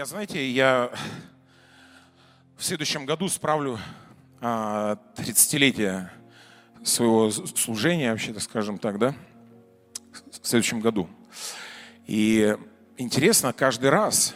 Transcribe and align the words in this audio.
Я, 0.00 0.06
знаете, 0.06 0.50
я 0.50 0.90
в 2.56 2.64
следующем 2.64 3.04
году 3.04 3.28
справлю 3.28 3.78
30-летие 4.40 6.08
а, 6.80 6.84
своего 6.86 7.30
служения, 7.30 8.10
вообще, 8.10 8.32
так 8.32 8.42
скажем 8.42 8.78
так, 8.78 8.98
да, 8.98 9.14
в 10.40 10.48
следующем 10.48 10.80
году. 10.80 11.06
И 12.06 12.56
интересно, 12.96 13.52
каждый 13.52 13.90
раз, 13.90 14.34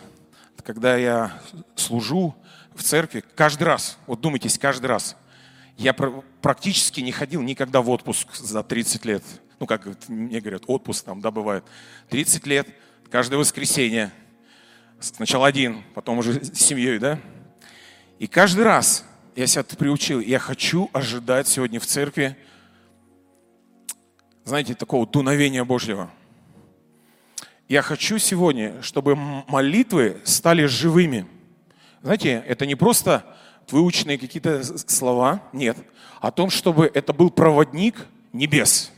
когда 0.62 0.98
я 0.98 1.40
служу 1.76 2.34
в 2.74 2.82
церкви, 2.82 3.24
каждый 3.34 3.62
раз, 3.62 3.96
вот 4.06 4.20
думайтесь, 4.20 4.58
каждый 4.58 4.88
раз, 4.88 5.16
я 5.78 5.94
практически 5.94 7.00
не 7.00 7.10
ходил 7.10 7.40
никогда 7.40 7.80
в 7.80 7.88
отпуск 7.88 8.34
за 8.34 8.62
30 8.62 9.06
лет. 9.06 9.24
Ну, 9.58 9.66
как 9.66 9.88
мне 10.08 10.40
говорят, 10.40 10.64
отпуск 10.66 11.06
там, 11.06 11.22
да, 11.22 11.30
бывает. 11.30 11.64
30 12.10 12.46
лет, 12.46 12.68
каждое 13.10 13.38
воскресенье. 13.38 14.12
Сначала 15.12 15.46
один, 15.46 15.82
потом 15.94 16.18
уже 16.18 16.42
с 16.42 16.58
семьей, 16.58 16.98
да. 16.98 17.20
И 18.18 18.26
каждый 18.26 18.64
раз 18.64 19.04
я 19.36 19.46
себя 19.46 19.62
приучил, 19.62 20.18
я 20.20 20.38
хочу 20.38 20.88
ожидать 20.94 21.46
сегодня 21.46 21.78
в 21.78 21.84
церкви, 21.84 22.38
знаете, 24.44 24.74
такого 24.74 25.06
дуновения 25.06 25.62
Божьего. 25.62 26.10
Я 27.68 27.82
хочу 27.82 28.16
сегодня, 28.16 28.80
чтобы 28.80 29.14
молитвы 29.14 30.22
стали 30.24 30.64
живыми. 30.64 31.26
Знаете, 32.00 32.42
это 32.46 32.64
не 32.64 32.74
просто 32.74 33.36
выученные 33.70 34.16
какие-то 34.16 34.62
слова, 34.88 35.42
нет. 35.52 35.76
О 36.20 36.30
том, 36.30 36.48
чтобы 36.48 36.90
это 36.94 37.12
был 37.12 37.30
проводник 37.30 38.06
небес. 38.32 38.90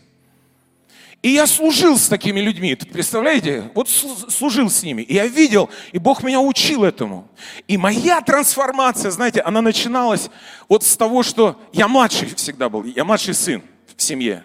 И 1.26 1.30
я 1.30 1.48
служил 1.48 1.98
с 1.98 2.06
такими 2.06 2.38
людьми, 2.38 2.76
представляете? 2.76 3.68
Вот 3.74 3.88
служил 3.88 4.70
с 4.70 4.84
ними. 4.84 5.02
И 5.02 5.14
я 5.14 5.26
видел, 5.26 5.68
и 5.90 5.98
Бог 5.98 6.22
меня 6.22 6.40
учил 6.40 6.84
этому. 6.84 7.28
И 7.66 7.76
моя 7.76 8.20
трансформация, 8.20 9.10
знаете, 9.10 9.40
она 9.40 9.60
начиналась 9.60 10.30
вот 10.68 10.84
с 10.84 10.96
того, 10.96 11.24
что 11.24 11.60
я 11.72 11.88
младший 11.88 12.32
всегда 12.36 12.68
был, 12.68 12.84
я 12.84 13.04
младший 13.04 13.34
сын 13.34 13.60
в 13.96 14.00
семье. 14.00 14.44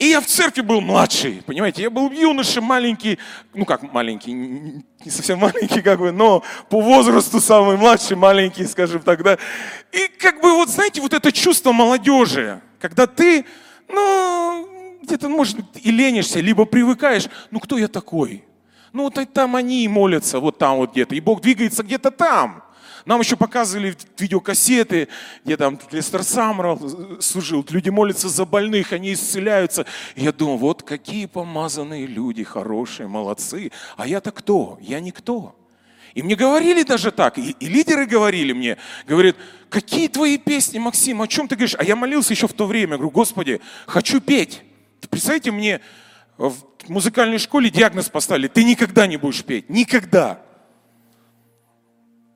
И 0.00 0.06
я 0.06 0.20
в 0.20 0.26
церкви 0.26 0.62
был 0.62 0.80
младший, 0.80 1.44
понимаете, 1.46 1.82
я 1.82 1.90
был 1.90 2.10
юноша 2.10 2.60
маленький, 2.60 3.16
ну 3.54 3.64
как 3.64 3.84
маленький, 3.92 4.32
не 4.32 5.10
совсем 5.12 5.38
маленький 5.38 5.80
как 5.80 6.00
бы, 6.00 6.10
но 6.10 6.42
по 6.70 6.80
возрасту 6.80 7.40
самый 7.40 7.76
младший, 7.76 8.16
маленький, 8.16 8.66
скажем 8.66 9.00
так, 9.02 9.22
да. 9.22 9.38
И 9.92 10.08
как 10.18 10.40
бы 10.40 10.54
вот, 10.54 10.70
знаете, 10.70 11.00
вот 11.00 11.14
это 11.14 11.30
чувство 11.30 11.70
молодежи, 11.70 12.60
когда 12.80 13.06
ты, 13.06 13.44
ну, 13.86 14.69
где-то, 15.02 15.28
может, 15.28 15.56
и 15.82 15.90
ленишься, 15.90 16.40
либо 16.40 16.64
привыкаешь, 16.64 17.28
ну 17.50 17.60
кто 17.60 17.78
я 17.78 17.88
такой? 17.88 18.44
Ну 18.92 19.04
вот 19.04 19.18
там 19.32 19.56
они 19.56 19.86
молятся, 19.88 20.40
вот 20.40 20.58
там 20.58 20.78
вот 20.78 20.92
где-то, 20.92 21.14
и 21.14 21.20
Бог 21.20 21.40
двигается 21.40 21.82
где-то 21.82 22.10
там. 22.10 22.64
Нам 23.06 23.20
еще 23.20 23.36
показывали 23.36 23.96
видеокассеты, 24.18 25.08
где 25.44 25.56
там 25.56 25.78
Лестер 25.90 26.22
Самрал 26.22 26.78
служил. 27.20 27.64
Люди 27.70 27.88
молятся 27.88 28.28
за 28.28 28.44
больных, 28.44 28.92
они 28.92 29.14
исцеляются. 29.14 29.86
И 30.14 30.24
я 30.24 30.32
думаю, 30.32 30.58
вот 30.58 30.82
какие 30.82 31.26
помазанные 31.26 32.06
люди, 32.06 32.44
хорошие, 32.44 33.08
молодцы. 33.08 33.72
А 33.96 34.06
я-то 34.06 34.32
кто? 34.32 34.78
Я 34.82 35.00
никто. 35.00 35.56
И 36.14 36.22
мне 36.22 36.34
говорили 36.34 36.82
даже 36.82 37.12
так, 37.12 37.38
и, 37.38 37.50
и 37.52 37.66
лидеры 37.66 38.04
говорили 38.04 38.52
мне, 38.52 38.76
говорят, 39.06 39.36
какие 39.68 40.08
твои 40.08 40.38
песни, 40.38 40.78
Максим, 40.78 41.22
о 41.22 41.28
чем 41.28 41.46
ты 41.46 41.54
говоришь? 41.54 41.76
А 41.78 41.84
я 41.84 41.94
молился 41.94 42.32
еще 42.32 42.48
в 42.48 42.52
то 42.52 42.66
время, 42.66 42.96
говорю, 42.96 43.10
Господи, 43.10 43.60
хочу 43.86 44.20
петь. 44.20 44.62
Представьте, 45.08 45.50
мне 45.50 45.80
в 46.36 46.54
музыкальной 46.88 47.38
школе 47.38 47.70
диагноз 47.70 48.08
поставили, 48.08 48.48
ты 48.48 48.64
никогда 48.64 49.06
не 49.06 49.16
будешь 49.16 49.44
петь, 49.44 49.68
никогда 49.68 50.42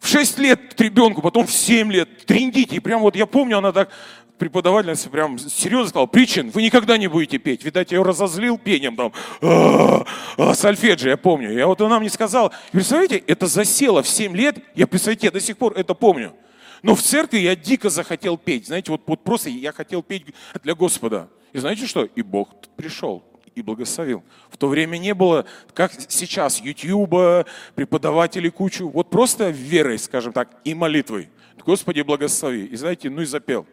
в 0.05 0.09
6 0.09 0.39
лет 0.39 0.79
ребенку, 0.79 1.23
потом 1.23 1.47
в 1.47 1.51
7 1.51 1.91
лет, 1.91 2.27
трендите. 2.27 2.77
И 2.77 2.81
прям 2.81 3.01
вот 3.01 3.17
я 3.17 3.25
помню, 3.25 3.57
она 3.57 3.73
так, 3.73 3.89
преподавательница 4.37 5.09
прям 5.09 5.39
серьезно 5.39 5.89
сказала, 5.89 6.07
причин, 6.07 6.51
вы 6.51 6.61
никогда 6.61 6.99
не 6.99 7.07
будете 7.07 7.39
петь. 7.39 7.65
Видать, 7.65 7.91
я 7.91 7.99
ее 7.99 8.03
разозлил 8.05 8.59
пением 8.59 8.97
там, 8.97 9.13
а, 9.41 10.05
а, 10.37 10.55
сольфеджи, 10.55 11.09
я 11.09 11.17
помню. 11.17 11.53
Я 11.53 11.67
вот 11.67 11.81
она 11.81 11.99
мне 12.01 12.11
сказала, 12.11 12.53
представляете, 12.71 13.17
это 13.27 13.47
засело 13.47 14.03
в 14.03 14.09
7 14.09 14.37
лет, 14.37 14.59
я, 14.75 14.87
представляете, 14.87 15.29
я 15.29 15.31
до 15.31 15.41
сих 15.41 15.57
пор 15.57 15.73
это 15.75 15.95
помню. 15.95 16.35
Но 16.83 16.95
в 16.95 17.01
церкви 17.01 17.39
я 17.39 17.57
дико 17.57 17.89
захотел 17.89 18.37
петь, 18.37 18.67
знаете, 18.67 18.93
вот, 18.93 19.01
вот 19.07 19.25
просто 19.25 19.49
я 19.49 19.73
хотел 19.73 20.03
петь 20.03 20.27
для 20.63 20.75
Господа. 20.75 21.31
И 21.55 21.59
знаете 21.59 21.87
что? 21.87 22.05
И 22.05 22.21
Бог 22.21 22.51
пришел 22.77 23.23
и 23.55 23.63
благословил. 23.63 24.25
В 24.51 24.57
то 24.57 24.67
время 24.67 24.99
не 24.99 25.15
было, 25.15 25.47
как 25.73 25.93
сейчас, 26.09 26.61
Ютьюба, 26.61 27.47
преподавателей 27.77 28.51
кучу. 28.51 28.89
Вот 28.89 29.09
просто 29.09 29.51
верой, 29.51 30.01
скажем 30.01 30.33
так, 30.33 30.51
и 30.65 30.75
молитвой. 30.75 31.31
Господи, 31.65 32.01
благослови. 32.01 32.67
И 32.67 32.75
знаете, 32.77 33.09
ну 33.09 33.23
и 33.23 33.25
запел. 33.25 33.67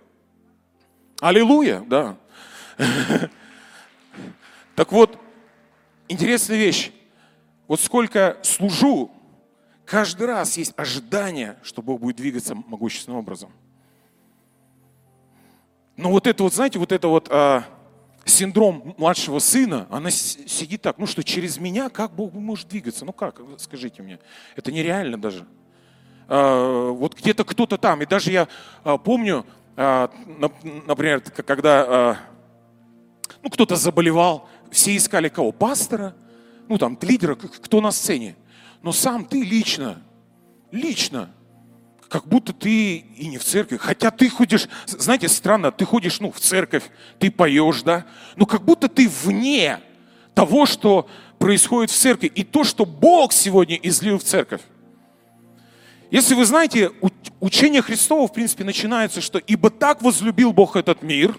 Аллилуйя, 1.19 1.81
да. 1.81 2.17
Так 4.75 4.91
вот, 4.91 5.19
интересная 6.07 6.57
вещь. 6.57 6.91
Вот 7.67 7.79
сколько 7.81 8.37
служу, 8.41 9.11
каждый 9.85 10.27
раз 10.27 10.57
есть 10.57 10.73
ожидание, 10.77 11.57
что 11.61 11.81
Бог 11.81 11.99
будет 11.99 12.15
двигаться 12.15 12.55
могущественным 12.55 13.19
образом. 13.19 13.51
Но 16.01 16.09
вот 16.09 16.25
это 16.25 16.41
вот, 16.41 16.53
знаете, 16.53 16.79
вот 16.79 16.91
это 16.91 17.07
вот 17.07 17.27
а, 17.29 17.63
синдром 18.25 18.95
младшего 18.97 19.37
сына, 19.37 19.85
она 19.91 20.09
сидит 20.09 20.81
так, 20.81 20.97
ну 20.97 21.05
что, 21.05 21.23
через 21.23 21.59
меня 21.59 21.89
как 21.89 22.15
Бог 22.15 22.33
может 22.33 22.69
двигаться? 22.69 23.05
Ну 23.05 23.13
как, 23.13 23.39
скажите 23.59 24.01
мне, 24.01 24.17
это 24.55 24.71
нереально 24.71 25.21
даже. 25.21 25.45
А, 26.27 26.89
вот 26.89 27.15
где-то 27.15 27.43
кто-то 27.43 27.77
там, 27.77 28.01
и 28.01 28.07
даже 28.07 28.31
я 28.31 28.47
а, 28.83 28.97
помню, 28.97 29.45
а, 29.77 30.09
например, 30.87 31.21
когда 31.21 32.17
ну, 33.43 33.51
кто-то 33.51 33.75
заболевал, 33.75 34.49
все 34.71 34.97
искали 34.97 35.29
кого? 35.29 35.51
Пастора, 35.51 36.15
ну 36.67 36.79
там, 36.79 36.97
лидера, 36.99 37.35
кто 37.35 37.79
на 37.79 37.91
сцене. 37.91 38.35
Но 38.81 38.91
сам 38.91 39.23
ты 39.23 39.43
лично, 39.43 40.01
лично 40.71 41.29
как 42.11 42.27
будто 42.27 42.51
ты 42.51 42.97
и 42.97 43.27
не 43.27 43.37
в 43.37 43.43
церкви. 43.45 43.77
Хотя 43.77 44.11
ты 44.11 44.29
ходишь, 44.29 44.67
знаете, 44.85 45.29
странно, 45.29 45.71
ты 45.71 45.85
ходишь, 45.85 46.19
ну, 46.19 46.29
в 46.29 46.41
церковь, 46.41 46.83
ты 47.19 47.31
поешь, 47.31 47.83
да, 47.83 48.05
но 48.35 48.45
как 48.45 48.63
будто 48.65 48.89
ты 48.89 49.07
вне 49.07 49.79
того, 50.35 50.65
что 50.65 51.07
происходит 51.39 51.89
в 51.89 51.95
церкви, 51.95 52.27
и 52.27 52.43
то, 52.43 52.65
что 52.65 52.85
Бог 52.85 53.31
сегодня 53.31 53.77
излил 53.77 54.19
в 54.19 54.25
церковь. 54.25 54.59
Если 56.09 56.33
вы 56.33 56.43
знаете, 56.43 56.91
учение 57.39 57.81
Христова, 57.81 58.27
в 58.27 58.33
принципе, 58.33 58.65
начинается, 58.65 59.21
что 59.21 59.39
«Ибо 59.39 59.69
так 59.69 60.01
возлюбил 60.01 60.51
Бог 60.51 60.75
этот 60.75 61.03
мир, 61.03 61.37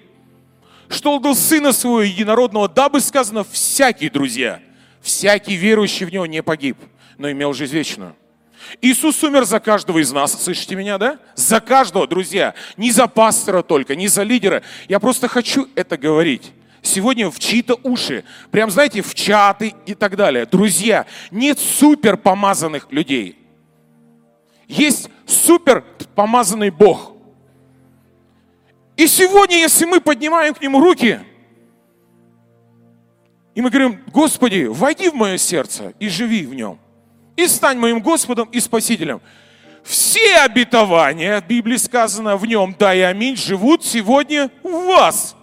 что 0.88 1.16
отдал 1.16 1.34
Сына 1.34 1.72
Своего 1.72 2.00
Единородного, 2.00 2.70
дабы 2.70 3.02
сказано, 3.02 3.44
всякий, 3.44 4.08
друзья, 4.08 4.62
всякий 5.02 5.54
верующий 5.54 6.06
в 6.06 6.12
Него 6.12 6.24
не 6.24 6.42
погиб, 6.42 6.78
но 7.18 7.30
имел 7.30 7.52
жизнь 7.52 7.74
вечную». 7.74 8.16
Иисус 8.80 9.22
умер 9.22 9.44
за 9.44 9.60
каждого 9.60 9.98
из 9.98 10.12
нас, 10.12 10.42
слышите 10.42 10.74
меня, 10.74 10.98
да? 10.98 11.18
За 11.34 11.60
каждого, 11.60 12.06
друзья. 12.06 12.54
Не 12.76 12.90
за 12.90 13.06
пастора 13.06 13.62
только, 13.62 13.94
не 13.94 14.08
за 14.08 14.22
лидера. 14.22 14.62
Я 14.88 15.00
просто 15.00 15.28
хочу 15.28 15.68
это 15.74 15.96
говорить. 15.96 16.52
Сегодня 16.82 17.30
в 17.30 17.38
чьи-то 17.38 17.78
уши, 17.84 18.24
прям, 18.50 18.70
знаете, 18.70 19.02
в 19.02 19.14
чаты 19.14 19.74
и 19.86 19.94
так 19.94 20.16
далее. 20.16 20.46
Друзья, 20.46 21.06
нет 21.30 21.58
супер 21.58 22.16
помазанных 22.16 22.90
людей. 22.90 23.38
Есть 24.66 25.08
супер 25.26 25.84
помазанный 26.14 26.70
Бог. 26.70 27.12
И 28.96 29.06
сегодня, 29.06 29.58
если 29.58 29.84
мы 29.84 30.00
поднимаем 30.00 30.54
к 30.54 30.60
Нему 30.60 30.80
руки, 30.80 31.20
и 33.54 33.60
мы 33.60 33.70
говорим, 33.70 34.00
Господи, 34.08 34.64
войди 34.64 35.08
в 35.08 35.14
мое 35.14 35.36
сердце 35.36 35.94
и 35.98 36.08
живи 36.08 36.46
в 36.46 36.54
нем– 36.54 36.78
и 37.36 37.46
стань 37.46 37.78
моим 37.78 38.00
Господом 38.00 38.48
и 38.50 38.60
Спасителем. 38.60 39.20
Все 39.82 40.36
обетования, 40.38 41.40
в 41.40 41.46
Библии 41.46 41.76
сказано, 41.76 42.36
в 42.36 42.46
нем, 42.46 42.74
да 42.78 42.94
и 42.94 43.00
аминь, 43.00 43.36
живут 43.36 43.84
сегодня 43.84 44.50
в 44.62 44.86
вас. 44.86 45.34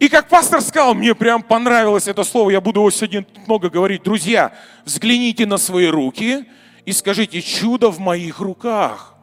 И 0.00 0.08
как 0.08 0.28
пастор 0.28 0.60
сказал, 0.60 0.94
мне 0.94 1.14
прям 1.14 1.42
понравилось 1.42 2.08
это 2.08 2.24
слово, 2.24 2.50
я 2.50 2.60
буду 2.60 2.80
его 2.80 2.90
сегодня 2.90 3.24
много 3.46 3.70
говорить. 3.70 4.02
Друзья, 4.02 4.52
взгляните 4.84 5.46
на 5.46 5.56
свои 5.56 5.86
руки 5.86 6.44
и 6.84 6.92
скажите, 6.92 7.40
чудо 7.40 7.90
в 7.90 8.00
моих 8.00 8.40
руках. 8.40 9.14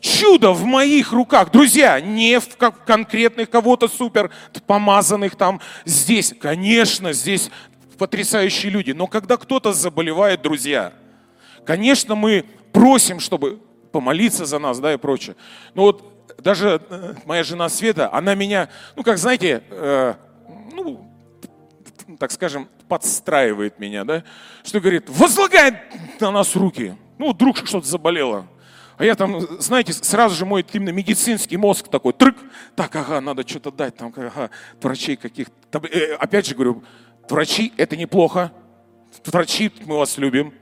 Чудо 0.00 0.52
в 0.52 0.64
моих 0.64 1.12
руках. 1.12 1.50
Друзья, 1.50 2.00
не 2.00 2.38
в 2.38 2.56
конкретных 2.56 3.50
кого-то 3.50 3.88
супер 3.88 4.30
помазанных 4.66 5.36
там 5.36 5.60
здесь. 5.84 6.34
Конечно, 6.38 7.12
здесь 7.12 7.50
потрясающие 7.98 8.70
люди. 8.70 8.92
Но 8.92 9.06
когда 9.06 9.36
кто-то 9.36 9.72
заболевает, 9.72 10.42
друзья, 10.42 10.92
конечно, 11.66 12.14
мы 12.14 12.44
просим, 12.72 13.20
чтобы 13.20 13.60
помолиться 13.92 14.46
за 14.46 14.58
нас, 14.58 14.78
да, 14.78 14.94
и 14.94 14.96
прочее. 14.96 15.36
Но 15.74 15.82
вот 15.82 16.26
даже 16.38 16.80
э, 16.88 17.14
моя 17.24 17.42
жена 17.42 17.68
Света, 17.68 18.12
она 18.12 18.34
меня, 18.34 18.68
ну, 18.96 19.02
как 19.02 19.18
знаете, 19.18 19.62
э, 19.70 20.14
ну, 20.72 21.10
так 22.18 22.30
скажем, 22.30 22.68
подстраивает 22.88 23.78
меня, 23.78 24.04
да, 24.04 24.24
что 24.64 24.80
говорит, 24.80 25.08
возлагает 25.08 25.74
на 26.20 26.30
нас 26.30 26.54
руки. 26.56 26.96
Ну, 27.18 27.32
вдруг 27.32 27.58
что-то 27.58 27.86
заболело. 27.86 28.46
А 28.96 29.04
я 29.04 29.14
там, 29.14 29.40
знаете, 29.60 29.92
сразу 29.92 30.34
же 30.34 30.44
мой 30.44 30.66
именно 30.72 30.90
медицинский 30.90 31.56
мозг 31.56 31.88
такой, 31.88 32.12
трык, 32.12 32.36
так, 32.74 32.94
ага, 32.96 33.20
надо 33.20 33.46
что-то 33.46 33.70
дать, 33.70 33.96
там, 33.96 34.12
ага, 34.16 34.50
врачей 34.80 35.16
каких 35.16 35.48
то 35.70 35.78
э, 35.78 36.14
Опять 36.14 36.46
же 36.46 36.54
говорю, 36.54 36.82
врачи 37.30 37.72
это 37.76 37.96
неплохо, 37.96 38.52
врачи, 39.24 39.70
мы 39.84 39.96
вас 39.98 40.18
любим, 40.18 40.52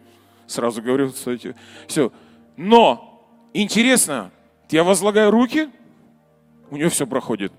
сразу 0.47 0.83
говорю, 0.83 1.13
кстати, 1.13 1.55
все. 1.87 2.13
Но, 2.57 3.27
интересно, 3.53 4.31
я 4.71 4.85
возлагаю 4.85 5.31
руки, 5.31 5.69
у 6.71 6.77
нее 6.77 6.89
все 6.89 7.07
проходит. 7.07 7.53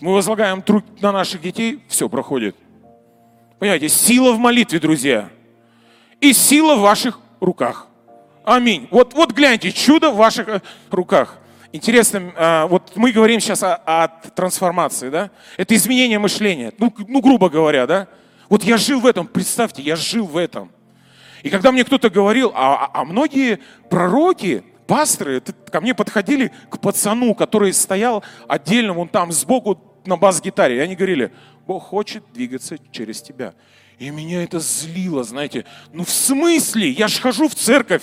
Мы 0.00 0.12
возлагаем 0.14 0.62
труд 0.62 0.84
на 1.00 1.12
наших 1.12 1.42
детей, 1.42 1.82
все 1.88 2.08
проходит. 2.08 2.56
Понимаете, 3.58 3.88
сила 3.88 4.32
в 4.32 4.38
молитве, 4.38 4.80
друзья. 4.80 5.30
И 6.20 6.32
сила 6.32 6.74
в 6.74 6.80
ваших 6.80 7.20
руках. 7.40 7.86
Аминь. 8.44 8.88
Вот, 8.90 9.14
вот 9.14 9.32
гляньте, 9.32 9.70
чудо 9.70 10.10
в 10.10 10.16
ваших 10.16 10.48
э, 10.48 10.60
руках. 10.90 11.38
Интересно, 11.72 12.32
а, 12.36 12.66
вот 12.66 12.92
мы 12.96 13.12
говорим 13.12 13.40
сейчас 13.40 13.62
о, 13.62 13.74
о 13.74 14.08
трансформации, 14.08 15.08
да? 15.08 15.30
Это 15.56 15.74
изменение 15.74 16.18
мышления. 16.18 16.72
Ну, 16.78 16.94
ну, 17.08 17.22
грубо 17.22 17.48
говоря, 17.48 17.86
да? 17.86 18.08
Вот 18.50 18.62
я 18.62 18.76
жил 18.76 19.00
в 19.00 19.06
этом, 19.06 19.26
представьте, 19.26 19.80
я 19.80 19.96
жил 19.96 20.26
в 20.26 20.36
этом. 20.36 20.70
И 21.42 21.48
когда 21.48 21.72
мне 21.72 21.84
кто-то 21.84 22.10
говорил, 22.10 22.52
а, 22.54 22.84
а, 22.84 23.00
а 23.00 23.04
многие 23.06 23.58
пророки, 23.88 24.62
пасторы 24.86 25.40
ко 25.40 25.80
мне 25.80 25.94
подходили 25.94 26.52
к 26.68 26.78
пацану, 26.78 27.34
который 27.34 27.72
стоял 27.72 28.22
отдельно 28.48 28.92
вон 28.92 29.08
там 29.08 29.32
сбоку 29.32 29.80
на 30.04 30.18
бас-гитаре, 30.18 30.76
и 30.76 30.80
они 30.80 30.94
говорили, 30.94 31.32
Бог 31.66 31.84
хочет 31.84 32.22
двигаться 32.34 32.76
через 32.90 33.22
тебя. 33.22 33.54
И 33.98 34.10
меня 34.10 34.42
это 34.42 34.58
злило, 34.58 35.24
знаете. 35.24 35.64
Ну 35.92 36.04
в 36.04 36.10
смысле? 36.10 36.90
Я 36.90 37.08
же 37.08 37.20
хожу 37.20 37.48
в 37.48 37.54
церковь. 37.54 38.02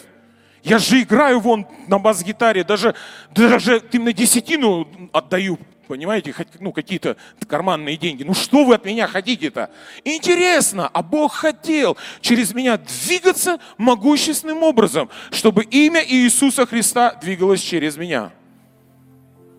Я 0.70 0.78
же 0.78 1.02
играю 1.02 1.40
вон 1.40 1.66
на 1.88 1.98
бас-гитаре, 1.98 2.64
даже, 2.64 2.94
даже 3.34 3.80
ты 3.80 4.00
на 4.00 4.14
десятину 4.14 4.88
отдаю, 5.12 5.58
понимаете, 5.88 6.36
ну 6.60 6.72
какие-то 6.72 7.18
карманные 7.48 7.98
деньги. 7.98 8.22
Ну 8.22 8.36
что 8.36 8.64
вы 8.64 8.76
от 8.76 8.86
меня 8.86 9.08
хотите-то? 9.08 9.72
Интересно, 10.06 10.88
а 10.88 11.02
Бог 11.02 11.34
хотел 11.34 11.98
через 12.22 12.54
меня 12.54 12.78
двигаться 12.78 13.60
могущественным 13.80 14.62
образом, 14.62 15.10
чтобы 15.32 15.64
имя 15.64 16.06
Иисуса 16.08 16.68
Христа 16.68 17.16
двигалось 17.16 17.62
через 17.62 17.98
меня. 17.98 18.32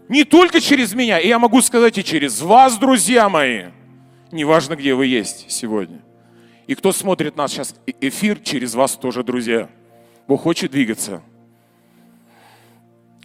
Не 0.09 0.23
только 0.23 0.61
через 0.61 0.95
меня, 0.95 1.19
и 1.19 1.27
я 1.27 1.41
могу 1.41 1.61
сказать 1.61 1.99
и 1.99 2.05
через 2.05 2.41
вас, 2.41 2.79
друзья 2.79 3.29
мои. 3.29 3.65
Неважно, 4.31 4.77
где 4.77 4.95
вы 4.95 5.07
есть 5.07 5.51
сегодня. 5.51 6.03
И 6.69 6.77
кто 6.77 6.93
смотрит 6.93 7.35
нас 7.35 7.51
сейчас 7.51 7.75
эфир, 8.01 8.39
через 8.39 8.77
вас 8.77 8.95
тоже, 8.95 9.25
друзья. 9.25 9.69
Бог 10.31 10.43
хочет 10.43 10.71
двигаться. 10.71 11.25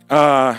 А, 0.10 0.58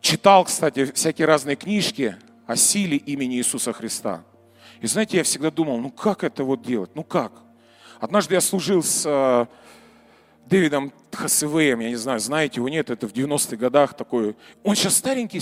читал, 0.00 0.44
кстати, 0.44 0.90
всякие 0.90 1.28
разные 1.28 1.54
книжки 1.54 2.16
о 2.44 2.56
силе 2.56 2.96
имени 2.96 3.36
Иисуса 3.36 3.72
Христа. 3.72 4.24
И 4.80 4.88
знаете, 4.88 5.18
я 5.18 5.22
всегда 5.22 5.52
думал, 5.52 5.78
ну 5.78 5.88
как 5.92 6.24
это 6.24 6.42
вот 6.42 6.62
делать? 6.62 6.90
Ну 6.96 7.04
как? 7.04 7.30
Однажды 8.00 8.34
я 8.34 8.40
служил 8.40 8.82
с 8.82 9.06
э, 9.06 9.46
Дэвидом 10.46 10.92
Хасевеем, 11.12 11.78
я 11.78 11.90
не 11.90 11.94
знаю, 11.94 12.18
знаете 12.18 12.56
его, 12.56 12.68
нет, 12.68 12.90
это 12.90 13.06
в 13.06 13.12
90-х 13.12 13.54
годах 13.54 13.96
такой. 13.96 14.34
Он 14.64 14.74
сейчас 14.74 14.96
старенький, 14.96 15.40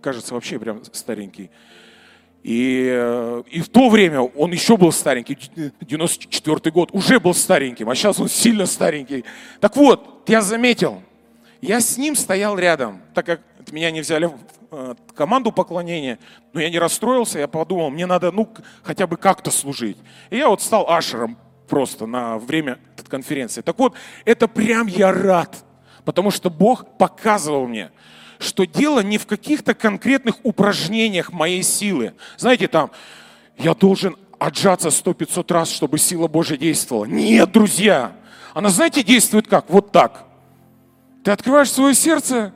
кажется, 0.00 0.34
вообще 0.34 0.58
прям 0.58 0.82
старенький. 0.92 1.52
И, 2.46 2.88
э, 2.88 3.42
и 3.50 3.60
в 3.60 3.68
то 3.68 3.88
время 3.88 4.20
он 4.20 4.52
еще 4.52 4.76
был 4.76 4.92
старенький, 4.92 5.36
94 5.80 6.70
год, 6.70 6.90
уже 6.92 7.18
был 7.18 7.34
стареньким, 7.34 7.90
а 7.90 7.94
сейчас 7.96 8.20
он 8.20 8.28
сильно 8.28 8.66
старенький. 8.66 9.24
Так 9.58 9.74
вот, 9.74 10.22
я 10.28 10.40
заметил, 10.42 11.02
я 11.60 11.80
с 11.80 11.98
ним 11.98 12.14
стоял 12.14 12.56
рядом, 12.56 13.02
так 13.14 13.26
как 13.26 13.40
меня 13.72 13.90
не 13.90 14.00
взяли 14.00 14.26
в 14.26 14.36
э, 14.70 14.94
команду 15.16 15.50
поклонения, 15.50 16.20
но 16.52 16.60
я 16.60 16.70
не 16.70 16.78
расстроился, 16.78 17.40
я 17.40 17.48
подумал, 17.48 17.90
мне 17.90 18.06
надо, 18.06 18.30
ну, 18.30 18.48
хотя 18.84 19.08
бы 19.08 19.16
как-то 19.16 19.50
служить. 19.50 19.96
И 20.30 20.36
я 20.36 20.48
вот 20.48 20.62
стал 20.62 20.88
ашером 20.88 21.36
просто 21.68 22.06
на 22.06 22.38
время 22.38 22.78
конференции. 23.08 23.60
Так 23.60 23.76
вот, 23.76 23.94
это 24.24 24.46
прям 24.46 24.86
я 24.86 25.12
рад, 25.12 25.64
потому 26.04 26.30
что 26.30 26.48
Бог 26.48 26.96
показывал 26.96 27.66
мне, 27.66 27.90
что 28.38 28.64
дело 28.64 29.00
не 29.00 29.18
в 29.18 29.26
каких-то 29.26 29.74
конкретных 29.74 30.36
упражнениях 30.42 31.32
моей 31.32 31.62
силы. 31.62 32.14
Знаете, 32.36 32.68
там, 32.68 32.90
я 33.58 33.74
должен 33.74 34.16
отжаться 34.38 34.90
сто 34.90 35.14
пятьсот 35.14 35.50
раз, 35.50 35.70
чтобы 35.70 35.98
сила 35.98 36.28
Божья 36.28 36.56
действовала. 36.56 37.06
Нет, 37.06 37.50
друзья, 37.52 38.12
она, 38.54 38.68
знаете, 38.68 39.02
действует 39.02 39.48
как? 39.48 39.70
Вот 39.70 39.92
так. 39.92 40.24
Ты 41.24 41.30
открываешь 41.30 41.70
свое 41.70 41.94
сердце, 41.94 42.52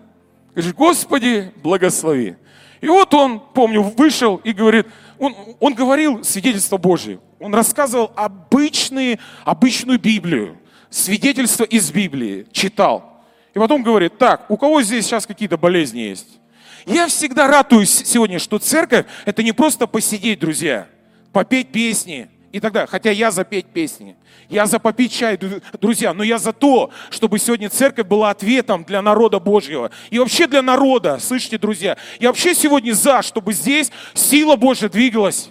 говоришь, 0.54 0.74
Господи, 0.74 1.52
благослови. 1.62 2.36
И 2.80 2.88
вот 2.88 3.12
он, 3.14 3.40
помню, 3.40 3.82
вышел 3.82 4.36
и 4.36 4.52
говорит, 4.52 4.86
он, 5.18 5.34
он 5.58 5.74
говорил 5.74 6.24
свидетельство 6.24 6.78
Божье. 6.78 7.20
Он 7.38 7.54
рассказывал 7.54 8.12
обычные, 8.16 9.18
обычную 9.44 9.98
Библию, 9.98 10.58
свидетельство 10.88 11.64
из 11.64 11.90
Библии, 11.90 12.46
читал. 12.52 13.09
И 13.55 13.58
потом 13.58 13.82
говорит, 13.82 14.19
так, 14.19 14.50
у 14.50 14.56
кого 14.56 14.82
здесь 14.82 15.06
сейчас 15.06 15.26
какие-то 15.26 15.56
болезни 15.56 16.00
есть? 16.00 16.41
Я 16.87 17.08
всегда 17.08 17.47
радуюсь 17.47 17.91
сегодня, 18.05 18.38
что 18.38 18.58
церковь– 18.58 19.06
это 19.25 19.43
не 19.43 19.52
просто 19.52 19.87
посидеть, 19.87 20.38
друзья, 20.38 20.87
попеть 21.32 21.73
песни 21.73 22.31
и 22.52 22.61
так 22.61 22.73
далее. 22.73 22.88
Хотя 22.88 23.11
я 23.11 23.31
за 23.31 23.44
петь 23.44 23.67
песни, 23.67 24.17
я 24.49 24.67
за 24.67 24.79
попить 24.79 25.12
чай, 25.12 25.38
друзья, 25.81 26.14
но 26.14 26.23
я 26.23 26.38
за 26.38 26.52
то, 26.52 26.91
чтобы 27.11 27.38
сегодня 27.38 27.69
церковь 27.69 28.06
была 28.06 28.31
ответом 28.31 28.85
для 28.85 29.02
народа 29.02 29.38
Божьего. 29.38 29.91
И 30.11 30.19
вообще 30.19 30.47
для 30.47 30.62
народа, 30.62 31.19
слышите, 31.20 31.58
друзья, 31.58 31.97
я 32.19 32.29
вообще 32.29 32.55
сегодня 32.55 32.93
за, 32.93 33.23
чтобы 33.23 33.52
здесь 33.52 33.91
сила 34.14 34.56
Божья 34.56 34.88
двигалась. 34.88 35.50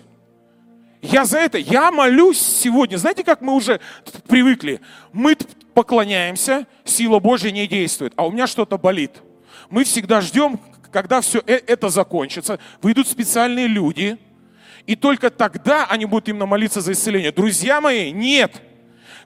Я 1.02 1.24
за 1.24 1.38
это, 1.38 1.58
я 1.58 1.92
молюсь 1.92 2.40
сегодня. 2.40 2.98
Знаете, 2.98 3.24
как 3.24 3.40
мы 3.40 3.54
уже 3.54 3.80
привыкли? 4.28 4.82
Мы 5.14 5.38
поклоняемся, 5.80 6.68
сила 6.84 7.20
Божья 7.20 7.52
не 7.52 7.66
действует, 7.66 8.12
а 8.18 8.28
у 8.28 8.32
меня 8.32 8.48
что-то 8.48 8.78
болит. 8.78 9.24
Мы 9.70 9.86
всегда 9.86 10.20
ждем, 10.20 10.60
когда 10.92 11.22
все 11.22 11.42
э, 11.48 11.54
это 11.68 11.88
закончится, 11.88 12.60
выйдут 12.82 13.08
специальные 13.08 13.68
люди, 13.68 14.18
и 14.86 14.98
только 14.98 15.30
тогда 15.30 15.86
они 15.86 16.04
будут 16.04 16.28
именно 16.28 16.46
молиться 16.46 16.82
за 16.82 16.92
исцеление. 16.92 17.32
Друзья 17.32 17.80
мои, 17.80 18.12
нет– 18.12 18.62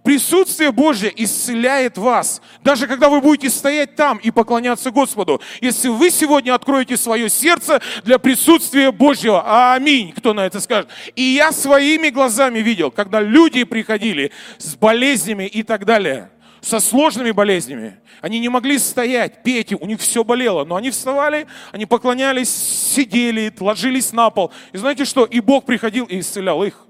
Присутствие 0.03 0.73
Божье 0.73 1.11
исцеляет 1.15 1.97
вас. 1.97 2.41
Даже 2.61 2.87
когда 2.87 3.07
вы 3.07 3.21
будете 3.21 3.49
стоять 3.49 3.95
там 3.95 4.17
и 4.17 4.31
поклоняться 4.31 4.91
Господу. 4.91 5.41
Если 5.61 5.87
вы 5.87 6.09
сегодня 6.09 6.53
откроете 6.53 6.97
свое 6.97 7.29
сердце 7.29 7.81
для 8.03 8.19
присутствия 8.19 8.91
Божьего. 8.91 9.73
Аминь. 9.73 10.11
Кто 10.11 10.33
на 10.33 10.45
это 10.45 10.59
скажет? 10.59 10.89
И 11.15 11.23
я 11.23 11.53
своими 11.53 12.09
глазами 12.09 12.59
видел, 12.59 12.91
когда 12.91 13.21
люди 13.21 13.63
приходили 13.63 14.31
с 14.57 14.75
болезнями 14.75 15.45
и 15.45 15.63
так 15.63 15.85
далее 15.85 16.29
со 16.63 16.79
сложными 16.79 17.31
болезнями. 17.31 17.99
Они 18.21 18.39
не 18.39 18.47
могли 18.47 18.79
стоять, 18.79 19.43
петь, 19.43 19.73
у 19.73 19.85
них 19.85 19.99
все 19.99 20.23
болело. 20.23 20.63
Но 20.63 20.77
они 20.77 20.91
вставали, 20.91 21.45
они 21.73 21.85
поклонялись, 21.85 22.49
сидели, 22.49 23.53
ложились 23.59 24.13
на 24.13 24.29
пол. 24.29 24.51
И 24.71 24.77
знаете 24.77 25.03
что? 25.03 25.25
И 25.25 25.41
Бог 25.41 25.65
приходил 25.65 26.05
и 26.05 26.19
исцелял 26.19 26.63
их. 26.63 26.87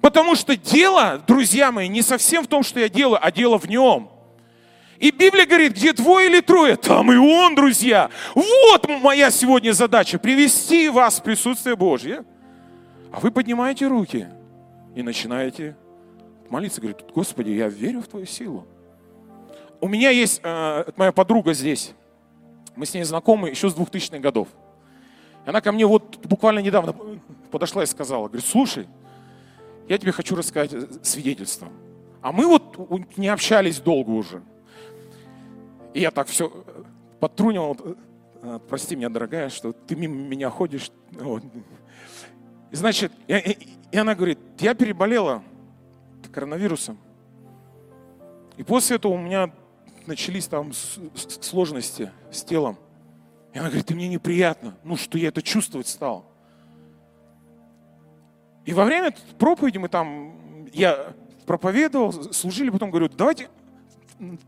Потому 0.00 0.36
что 0.36 0.56
дело, 0.56 1.22
друзья 1.26 1.72
мои, 1.72 1.88
не 1.88 2.00
совсем 2.00 2.44
в 2.44 2.46
том, 2.46 2.62
что 2.62 2.78
я 2.78 2.88
делаю, 2.88 3.18
а 3.20 3.32
дело 3.32 3.58
в 3.58 3.68
нем. 3.68 4.08
И 4.98 5.10
Библия 5.10 5.46
говорит, 5.46 5.72
где 5.72 5.92
двое 5.92 6.28
или 6.28 6.40
трое, 6.40 6.76
там 6.76 7.12
и 7.12 7.16
он, 7.16 7.56
друзья. 7.56 8.08
Вот 8.34 8.88
моя 9.02 9.30
сегодня 9.32 9.72
задача, 9.72 10.18
привести 10.18 10.88
вас 10.88 11.18
в 11.18 11.24
присутствие 11.24 11.74
Божье. 11.74 12.24
А 13.12 13.18
вы 13.18 13.32
поднимаете 13.32 13.88
руки 13.88 14.28
и 14.94 15.02
начинаете 15.02 15.76
молиться. 16.50 16.80
Говорит, 16.80 17.04
Господи, 17.12 17.50
я 17.50 17.68
верю 17.68 18.00
в 18.00 18.06
Твою 18.06 18.26
силу. 18.26 18.66
У 19.86 19.88
меня 19.88 20.10
есть 20.10 20.40
э, 20.42 20.84
моя 20.96 21.12
подруга 21.12 21.54
здесь. 21.54 21.94
Мы 22.74 22.86
с 22.86 22.94
ней 22.94 23.04
знакомы 23.04 23.50
еще 23.50 23.70
с 23.70 23.74
2000-х 23.76 24.18
годов. 24.18 24.48
Она 25.44 25.60
ко 25.60 25.70
мне 25.70 25.86
вот 25.86 26.26
буквально 26.26 26.58
недавно 26.58 26.92
подошла 27.52 27.84
и 27.84 27.86
сказала, 27.86 28.26
говорит, 28.26 28.44
слушай, 28.44 28.88
я 29.88 29.96
тебе 29.96 30.10
хочу 30.10 30.34
рассказать 30.34 30.72
свидетельство. 31.06 31.68
А 32.20 32.32
мы 32.32 32.48
вот 32.48 33.16
не 33.16 33.28
общались 33.28 33.78
долго 33.78 34.10
уже. 34.10 34.42
И 35.94 36.00
я 36.00 36.10
так 36.10 36.26
все 36.26 36.50
подтрунивал, 37.20 37.76
«Э, 38.42 38.58
прости 38.68 38.96
меня, 38.96 39.08
дорогая, 39.08 39.50
что 39.50 39.72
ты 39.72 39.94
мимо 39.94 40.16
меня 40.16 40.50
ходишь. 40.50 40.90
Вот. 41.12 41.44
И 42.72 42.74
значит, 42.74 43.12
и, 43.28 43.56
и 43.92 43.96
она 43.96 44.16
говорит, 44.16 44.40
я 44.58 44.74
переболела 44.74 45.44
коронавирусом. 46.32 46.98
И 48.56 48.64
после 48.64 48.96
этого 48.96 49.12
у 49.12 49.18
меня 49.18 49.52
начались 50.06 50.46
там 50.46 50.72
сложности 50.72 52.10
с 52.30 52.42
телом. 52.42 52.78
И 53.52 53.58
она 53.58 53.68
говорит, 53.68 53.86
ты 53.86 53.94
мне 53.94 54.08
неприятно, 54.08 54.76
ну 54.84 54.96
что 54.96 55.18
я 55.18 55.28
это 55.28 55.42
чувствовать 55.42 55.88
стал. 55.88 56.26
И 58.64 58.74
во 58.74 58.84
время 58.84 59.14
проповеди 59.38 59.78
мы 59.78 59.88
там, 59.88 60.66
я 60.72 61.14
проповедовал, 61.46 62.12
служили, 62.32 62.70
потом 62.70 62.90
говорю, 62.90 63.08
давайте 63.08 63.48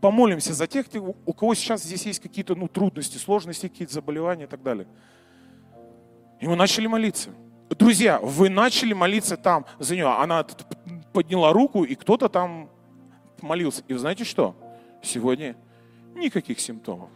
помолимся 0.01 0.53
за 0.53 0.67
тех, 0.67 0.87
у 1.25 1.33
кого 1.33 1.55
сейчас 1.55 1.83
здесь 1.83 2.05
есть 2.05 2.19
какие-то 2.19 2.55
ну, 2.55 2.67
трудности, 2.67 3.17
сложности, 3.17 3.67
какие-то 3.67 3.93
заболевания 3.93 4.43
и 4.43 4.47
так 4.47 4.61
далее. 4.61 4.87
И 6.39 6.47
мы 6.47 6.55
начали 6.55 6.87
молиться. 6.87 7.29
Друзья, 7.69 8.19
вы 8.19 8.49
начали 8.49 8.93
молиться 8.93 9.37
там 9.37 9.65
за 9.77 9.95
нее. 9.95 10.07
Она 10.07 10.45
подняла 11.13 11.53
руку, 11.53 11.83
и 11.83 11.95
кто-то 11.95 12.29
там 12.29 12.69
молился. 13.41 13.83
И 13.87 13.93
вы 13.93 13.99
знаете 13.99 14.23
что? 14.23 14.55
Сегодня 15.01 15.55
никаких 16.15 16.59
симптомов. 16.59 17.09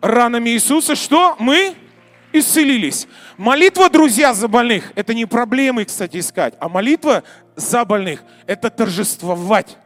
Ранами 0.00 0.50
Иисуса 0.50 0.94
что? 0.94 1.36
Мы 1.38 1.74
исцелились. 2.32 3.06
Молитва, 3.36 3.88
друзья, 3.88 4.34
за 4.34 4.48
больных, 4.48 4.92
это 4.94 5.14
не 5.14 5.26
проблемы, 5.26 5.84
кстати, 5.84 6.18
искать, 6.18 6.54
а 6.60 6.68
молитва 6.68 7.22
за 7.54 7.84
больных– 7.84 8.22
это 8.46 8.70
торжествовать 8.70 9.78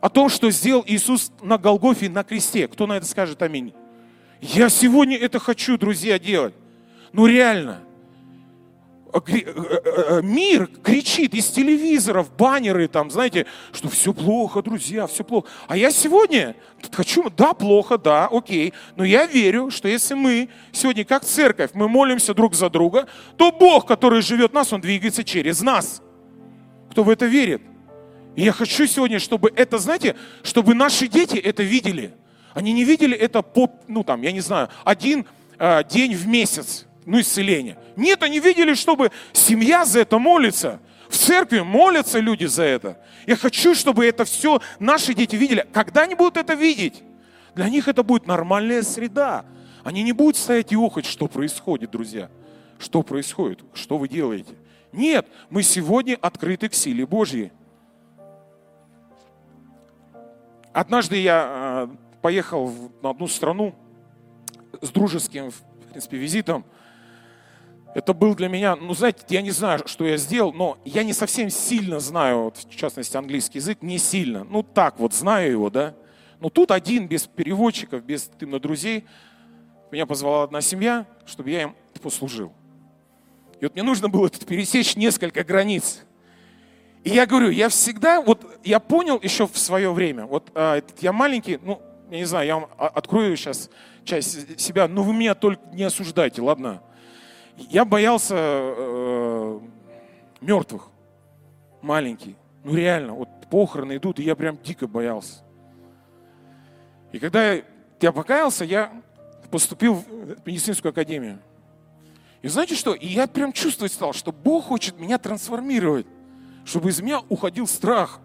о 0.00 0.10
том, 0.10 0.28
что 0.28 0.50
сделал 0.50 0.84
Иисус 0.86 1.32
на 1.40 1.56
Голгофе, 1.56 2.10
на 2.10 2.24
кресте. 2.24 2.68
Кто 2.68 2.86
на 2.86 2.98
это 2.98 3.06
скажет 3.06 3.40
аминь? 3.40 3.72
Я 4.42 4.68
сегодня 4.68 5.16
это 5.16 5.38
хочу, 5.38 5.78
друзья, 5.78 6.18
делать. 6.18 6.54
Ну 7.12 7.26
реально. 7.26 7.80
Э, 9.14 9.20
э, 9.28 9.42
э, 9.46 10.22
мир 10.22 10.68
кричит 10.82 11.34
из 11.34 11.46
телевизоров, 11.46 12.34
баннеры 12.36 12.88
там, 12.88 13.12
знаете, 13.12 13.46
что 13.72 13.88
все 13.88 14.12
плохо, 14.12 14.60
друзья, 14.60 15.06
все 15.06 15.22
плохо. 15.22 15.46
А 15.68 15.76
я 15.76 15.92
сегодня 15.92 16.56
хочу, 16.90 17.30
да, 17.30 17.54
плохо, 17.54 17.96
да, 17.96 18.26
окей, 18.26 18.74
но 18.96 19.04
я 19.04 19.26
верю, 19.26 19.70
что 19.70 19.86
если 19.86 20.14
мы 20.14 20.48
сегодня 20.72 21.04
как 21.04 21.24
церковь, 21.24 21.70
мы 21.74 21.88
молимся 21.88 22.34
друг 22.34 22.54
за 22.54 22.68
друга, 22.68 23.06
то 23.36 23.52
Бог, 23.52 23.86
который 23.86 24.20
живет 24.20 24.50
в 24.50 24.54
нас, 24.54 24.72
Он 24.72 24.80
двигается 24.80 25.22
через 25.22 25.60
нас. 25.60 26.02
Кто 26.90 27.04
в 27.04 27.08
это 27.08 27.26
верит? 27.26 27.62
И 28.34 28.42
я 28.42 28.50
хочу 28.50 28.84
сегодня, 28.86 29.20
чтобы 29.20 29.52
это, 29.54 29.78
знаете, 29.78 30.16
чтобы 30.42 30.74
наши 30.74 31.06
дети 31.06 31.36
это 31.36 31.62
видели. 31.62 32.14
Они 32.52 32.72
не 32.72 32.82
видели 32.82 33.16
это 33.16 33.42
по, 33.42 33.70
ну 33.86 34.02
там, 34.02 34.22
я 34.22 34.32
не 34.32 34.40
знаю, 34.40 34.70
один 34.84 35.24
э, 35.58 35.84
день 35.88 36.16
в 36.16 36.26
месяц 36.26 36.86
ну, 37.06 37.20
исцеление. 37.20 37.78
Нет, 37.96 38.22
они 38.22 38.40
видели, 38.40 38.74
чтобы 38.74 39.10
семья 39.32 39.84
за 39.84 40.00
это 40.00 40.18
молится. 40.18 40.80
В 41.08 41.16
церкви 41.16 41.60
молятся 41.60 42.18
люди 42.18 42.46
за 42.46 42.64
это. 42.64 42.98
Я 43.26 43.36
хочу, 43.36 43.74
чтобы 43.74 44.06
это 44.06 44.24
все 44.24 44.60
наши 44.78 45.14
дети 45.14 45.36
видели. 45.36 45.66
Когда 45.72 46.02
они 46.02 46.14
будут 46.14 46.36
это 46.36 46.54
видеть? 46.54 47.02
Для 47.54 47.68
них 47.68 47.88
это 47.88 48.02
будет 48.02 48.26
нормальная 48.26 48.82
среда. 48.82 49.44
Они 49.84 50.02
не 50.02 50.12
будут 50.12 50.36
стоять 50.36 50.72
и 50.72 50.76
охать, 50.76 51.04
что 51.04 51.28
происходит, 51.28 51.90
друзья. 51.90 52.30
Что 52.78 53.02
происходит? 53.02 53.60
Что 53.74 53.98
вы 53.98 54.08
делаете? 54.08 54.54
Нет, 54.92 55.26
мы 55.50 55.62
сегодня 55.62 56.18
открыты 56.20 56.68
к 56.68 56.74
силе 56.74 57.06
Божьей. 57.06 57.52
Однажды 60.72 61.16
я 61.16 61.88
э, 61.90 61.96
поехал 62.20 62.66
в 62.66 63.06
одну 63.06 63.28
страну 63.28 63.74
с 64.80 64.90
дружеским, 64.90 65.50
в 65.50 65.90
принципе, 65.90 66.16
визитом. 66.16 66.64
Это 67.94 68.12
был 68.12 68.34
для 68.34 68.48
меня, 68.48 68.74
ну, 68.74 68.92
знаете, 68.92 69.20
я 69.28 69.40
не 69.40 69.52
знаю, 69.52 69.86
что 69.86 70.04
я 70.04 70.16
сделал, 70.16 70.52
но 70.52 70.78
я 70.84 71.04
не 71.04 71.12
совсем 71.12 71.48
сильно 71.48 72.00
знаю, 72.00 72.44
вот, 72.44 72.56
в 72.58 72.74
частности, 72.74 73.16
английский 73.16 73.58
язык, 73.58 73.82
не 73.82 73.98
сильно. 73.98 74.42
Ну, 74.42 74.64
так 74.64 74.98
вот, 74.98 75.14
знаю 75.14 75.50
его, 75.50 75.70
да. 75.70 75.94
Но 76.40 76.50
тут 76.50 76.72
один, 76.72 77.06
без 77.06 77.26
переводчиков, 77.26 78.04
без 78.04 78.30
именно 78.40 78.58
друзей, 78.58 79.04
меня 79.92 80.06
позвала 80.06 80.42
одна 80.42 80.60
семья, 80.60 81.06
чтобы 81.24 81.50
я 81.50 81.62
им 81.62 81.76
послужил. 82.02 82.52
И 83.60 83.64
вот 83.64 83.74
мне 83.74 83.84
нужно 83.84 84.08
было 84.08 84.28
тут 84.28 84.44
пересечь 84.44 84.96
несколько 84.96 85.44
границ. 85.44 86.02
И 87.04 87.10
я 87.10 87.26
говорю, 87.26 87.50
я 87.50 87.68
всегда, 87.68 88.20
вот 88.20 88.44
я 88.64 88.80
понял 88.80 89.20
еще 89.22 89.46
в 89.46 89.56
свое 89.56 89.92
время, 89.92 90.26
вот 90.26 90.50
а, 90.54 90.82
я 91.00 91.12
маленький, 91.12 91.60
ну, 91.62 91.80
я 92.10 92.18
не 92.18 92.24
знаю, 92.24 92.46
я 92.46 92.54
вам 92.56 92.68
открою 92.76 93.36
сейчас 93.36 93.70
часть 94.04 94.60
себя, 94.60 94.88
но 94.88 95.02
вы 95.02 95.12
меня 95.14 95.34
только 95.34 95.62
не 95.72 95.84
осуждайте, 95.84 96.42
ладно? 96.42 96.82
Я 97.56 97.84
боялся 97.84 98.34
э, 98.36 99.60
мертвых, 100.40 100.88
маленький. 101.82 102.36
Ну 102.64 102.74
реально, 102.74 103.14
вот 103.14 103.28
похороны 103.50 103.96
идут, 103.96 104.18
и 104.18 104.22
я 104.22 104.34
прям 104.34 104.58
дико 104.62 104.86
боялся. 104.86 105.44
И 107.12 107.18
когда 107.18 107.52
я, 108.00 108.12
покаялся, 108.12 108.64
я 108.64 108.90
поступил 109.50 109.94
в 109.94 110.46
медицинскую 110.46 110.90
академию. 110.90 111.38
И 112.42 112.48
знаете 112.48 112.74
что? 112.74 112.92
И 112.94 113.06
я 113.06 113.28
прям 113.28 113.52
чувствовать 113.52 113.92
стал, 113.92 114.12
что 114.12 114.32
Бог 114.32 114.64
хочет 114.64 114.98
меня 114.98 115.18
трансформировать, 115.18 116.06
чтобы 116.64 116.90
из 116.90 117.00
меня 117.00 117.20
уходил 117.28 117.68
страх. 117.68 118.20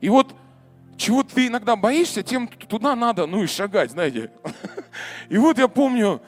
И 0.00 0.08
вот 0.08 0.34
чего 0.96 1.22
ты 1.22 1.46
иногда 1.46 1.76
боишься, 1.76 2.22
тем 2.22 2.48
туда 2.48 2.96
надо, 2.96 3.26
ну 3.26 3.42
и 3.42 3.46
шагать, 3.46 3.92
знаете. 3.92 4.30
И 5.28 5.38
вот 5.38 5.58
я 5.58 5.68
помню, 5.68 6.20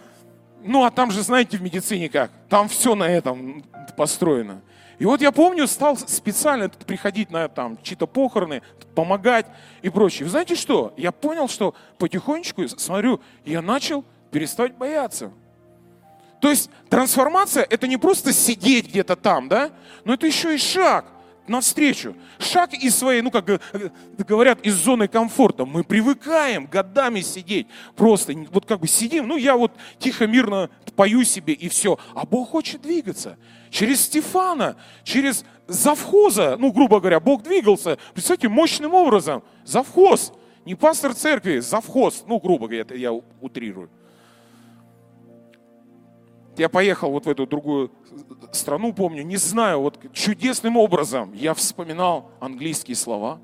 ну, 0.63 0.85
а 0.85 0.91
там 0.91 1.11
же, 1.11 1.23
знаете, 1.23 1.57
в 1.57 1.63
медицине 1.63 2.09
как? 2.09 2.31
Там 2.49 2.69
все 2.69 2.95
на 2.95 3.05
этом 3.05 3.65
построено. 3.97 4.61
И 4.99 5.05
вот 5.05 5.21
я 5.21 5.31
помню, 5.31 5.67
стал 5.69 5.97
специально 5.97 6.69
приходить 6.69 7.31
на 7.31 7.49
там 7.49 7.79
чьи-то 7.83 8.07
похороны, 8.07 8.63
помогать 8.95 9.47
и 9.83 9.91
прочее. 9.91 10.25
Вы 10.25 10.31
знаете 10.31 10.57
что? 10.57 10.93
Я 10.97 11.13
понял, 11.13 11.49
что 11.49 11.75
потихонечку, 11.99 12.67
смотрю, 12.69 13.21
я 13.45 13.63
начал 13.63 14.05
перестать 14.33 14.75
бояться. 14.75 15.31
То 16.41 16.51
есть 16.51 16.71
трансформация– 16.89 17.67
это 17.71 17.87
не 17.87 17.97
просто 17.97 18.33
сидеть 18.33 18.89
где-то 18.89 19.17
там, 19.17 19.49
да? 19.49 19.71
Но 20.05 20.15
это 20.15 20.27
еще 20.27 20.55
и 20.55 20.59
шаг– 20.59 21.05
навстречу. 21.49 22.15
Шаг 22.39 22.75
из 22.75 22.97
своей, 22.97 23.23
ну 23.23 23.31
как 23.31 23.61
говорят, 24.19 24.61
из 24.63 24.75
зоны 24.75 25.09
комфорта. 25.09 25.65
Мы 25.65 25.85
привыкаем 25.85 26.67
годами 26.67 27.21
сидеть. 27.21 27.67
Просто 27.97 28.33
вот 28.51 28.67
как 28.67 28.81
бы 28.81 28.87
сидим, 28.87 29.27
ну 29.27 29.37
я 29.37 29.57
вот 29.57 29.73
тихо, 29.99 30.27
мирно 30.27 30.71
пою 30.97 31.25
себе 31.25 31.53
и 31.53 31.69
все. 31.69 31.99
А 32.15 32.27
Бог 32.27 32.51
хочет 32.51 32.83
двигаться. 32.83 33.39
Через 33.71 34.03
Стефана, 34.03 34.77
через 35.05 35.45
завхоза, 35.67 36.57
ну 36.59 36.73
грубо 36.73 37.01
говоря, 37.01 37.21
Бог 37.21 37.43
двигался, 37.43 37.99
представьте, 38.15 38.49
мощным 38.49 38.95
образом. 38.95 39.43
Завхоз, 39.65 40.33
не 40.65 40.75
пастор 40.75 41.15
церкви, 41.15 41.59
завхоз, 41.59 42.25
ну 42.27 42.39
грубо 42.41 42.67
говоря, 42.67 42.83
это 42.83 42.95
я 42.95 43.13
утрирую 43.13 43.91
я 46.59 46.69
поехал 46.69 47.11
вот 47.11 47.27
в 47.27 47.31
эту 47.31 47.47
другую 47.47 47.91
страну, 48.53 48.93
помню, 48.93 49.23
не 49.23 49.37
знаю, 49.37 49.81
вот 49.81 49.99
чудесным 50.13 50.77
образом 50.77 51.33
я 51.33 51.55
вспоминал 51.55 52.31
английские 52.41 52.97
слова, 52.97 53.41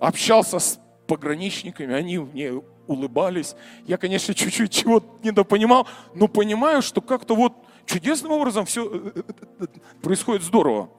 общался 0.00 0.58
с 0.58 0.80
пограничниками, 1.06 1.94
они 1.94 2.18
мне 2.18 2.52
улыбались. 2.86 3.54
Я, 3.86 3.96
конечно, 3.96 4.34
чуть-чуть 4.34 4.72
чего-то 4.72 5.06
недопонимал, 5.22 5.86
но 6.14 6.28
понимаю, 6.28 6.82
что 6.82 7.00
как-то 7.00 7.34
вот 7.34 7.52
чудесным 7.86 8.32
образом 8.32 8.66
все 8.66 8.86
э, 8.86 9.12
э, 9.14 9.22
э, 9.60 9.66
происходит 10.02 10.42
здорово. 10.42 10.90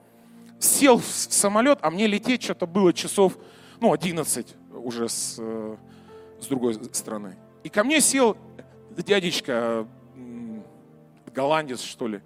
Сел 0.58 0.98
в 0.98 1.06
самолет, 1.06 1.78
а 1.82 1.90
мне 1.90 2.06
лететь 2.06 2.42
что-то 2.42 2.66
было 2.66 2.92
часов, 2.92 3.38
ну, 3.80 3.92
11 3.92 4.56
уже 4.74 5.08
с, 5.08 5.40
с 6.40 6.46
другой 6.48 6.74
стороны. 6.92 7.36
И 7.64 7.68
ко 7.68 7.82
мне 7.82 8.00
сел 8.00 8.36
дядечка 8.90 9.86
голландец, 11.34 11.82
что 11.82 12.08
ли. 12.08 12.20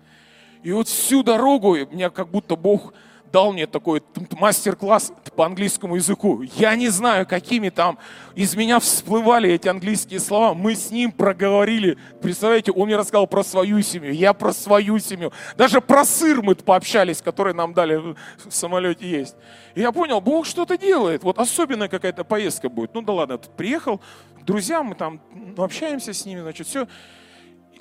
И 0.63 0.73
вот 0.73 0.89
всю 0.89 1.23
дорогу 1.23 1.77
меня 1.77 2.11
как 2.11 2.29
будто 2.29 2.57
Бог 2.57 2.95
дал 3.35 3.53
мне 3.53 3.67
такой 3.67 4.01
мастер-класс 4.31 5.13
по 5.35 5.45
английскому 5.45 5.97
языку. 5.97 6.43
Я 6.43 6.77
не 6.77 6.89
знаю, 6.89 7.27
какими 7.27 7.69
там 7.69 7.99
из 8.37 8.55
меня 8.55 8.79
всплывали 8.79 9.51
эти 9.51 9.67
английские 9.67 10.21
слова. 10.21 10.55
Мы 10.55 10.77
с 10.77 10.93
ним 10.93 11.11
проговорили. 11.11 11.99
Представляете, 12.23 12.71
он 12.71 12.87
мне 12.87 12.97
рассказал 12.97 13.27
про 13.27 13.43
свою 13.43 13.83
семью, 13.83 14.13
я 14.13 14.35
про 14.35 14.53
свою 14.53 15.01
семью. 15.01 15.33
Даже 15.57 15.81
про 15.81 16.05
сыр 16.05 16.43
мы 16.43 16.55
пообщались, 16.55 17.21
который 17.21 17.55
нам 17.55 17.75
дали 17.75 17.97
в 17.97 18.17
самолете 18.51 19.11
есть. 19.11 19.35
И 19.75 19.81
я 19.81 19.91
понял, 19.91 20.21
Бог 20.21 20.47
что-то 20.47 20.79
делает. 20.79 21.25
Вот 21.25 21.41
особенная 21.41 21.89
какая-то 21.89 22.23
поездка 22.23 22.69
будет. 22.69 22.95
Ну 22.95 23.03
да 23.03 23.15
ладно, 23.15 23.39
приехал 23.39 24.01
к 24.41 24.45
друзьям, 24.45 24.87
мы 24.87 24.95
там 24.95 25.21
общаемся 25.59 26.13
с 26.13 26.25
ними, 26.25 26.41
значит, 26.41 26.69
все. 26.69 26.87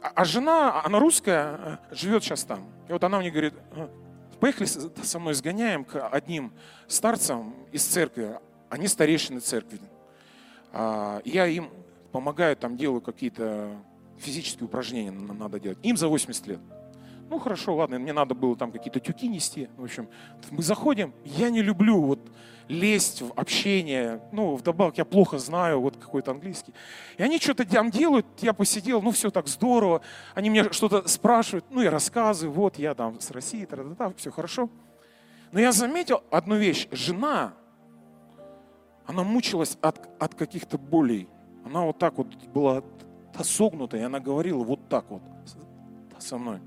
А, 0.03 0.11
а 0.15 0.25
жена, 0.25 0.83
она 0.83 0.99
русская, 0.99 1.79
э, 1.91 1.95
живет 1.95 2.23
сейчас 2.23 2.43
там. 2.43 2.67
И 2.89 2.91
вот 2.91 3.01
она 3.05 3.19
мне 3.19 3.31
говорит, 3.31 3.53
«Э, 3.71 3.87
поехали 4.41 4.67
со 4.67 5.17
мной 5.17 5.33
сгоняем 5.33 5.85
к 5.85 6.07
одним 6.09 6.51
старцам 6.87 7.55
из 7.71 7.85
церкви. 7.85 8.37
Они 8.69 8.89
старейшины 8.89 9.39
церкви. 9.39 9.79
А, 10.73 11.21
я 11.23 11.47
им 11.47 11.69
помогаю, 12.11 12.57
там 12.57 12.75
делаю 12.75 12.99
какие-то 12.99 13.77
физические 14.17 14.65
упражнения 14.65 15.11
надо 15.11 15.57
делать. 15.57 15.79
Им 15.83 15.95
за 15.95 16.09
80 16.09 16.47
лет. 16.47 16.59
Ну 17.29 17.39
хорошо, 17.39 17.75
ладно, 17.75 17.99
мне 17.99 18.13
надо 18.13 18.35
было 18.35 18.55
там 18.55 18.71
какие-то 18.71 18.99
тюки 18.99 19.27
нести. 19.27 19.69
В 19.77 19.83
общем, 19.83 20.07
мы 20.51 20.61
заходим. 20.61 21.13
Я 21.23 21.49
не 21.49 21.61
люблю 21.61 22.01
вот 22.01 22.19
лезть 22.67 23.21
в 23.21 23.31
общение. 23.35 24.21
Ну, 24.31 24.55
вдобавок 24.55 24.97
я 24.97 25.05
плохо 25.05 25.37
знаю 25.37 25.81
вот 25.81 25.97
какой-то 25.97 26.31
английский. 26.31 26.73
И 27.17 27.23
они 27.23 27.39
что-то 27.39 27.65
там 27.65 27.91
делают, 27.91 28.25
я 28.41 28.53
посидел, 28.53 29.01
ну 29.01 29.11
все 29.11 29.31
так 29.31 29.47
здорово. 29.47 30.01
Они 30.35 30.49
мне 30.49 30.71
что-то 30.71 31.07
спрашивают, 31.07 31.65
ну 31.69 31.81
я 31.81 31.91
рассказываю, 31.91 32.53
вот 32.53 32.77
я 32.77 32.93
там 32.93 33.19
с 33.19 33.31
России, 33.31 33.65
та 33.65 33.75
-та 33.75 33.95
-та, 33.95 34.13
все 34.15 34.31
хорошо. 34.31 34.69
Но 35.51 35.59
я 35.59 35.71
заметил 35.71 36.23
одну 36.31 36.55
вещь. 36.55 36.87
Жена, 36.91 37.53
она 39.05 39.23
мучилась 39.23 39.77
от, 39.81 40.09
от 40.19 40.35
каких-то 40.35 40.77
болей. 40.77 41.27
Она 41.65 41.81
вот 41.81 41.99
так 41.99 42.17
вот 42.17 42.27
была 42.53 42.83
согнута, 43.43 43.97
и 43.97 44.01
она 44.01 44.19
говорила 44.19 44.63
вот 44.63 44.87
так 44.89 45.05
вот 45.09 45.21
со 46.19 46.37
мной. 46.37 46.59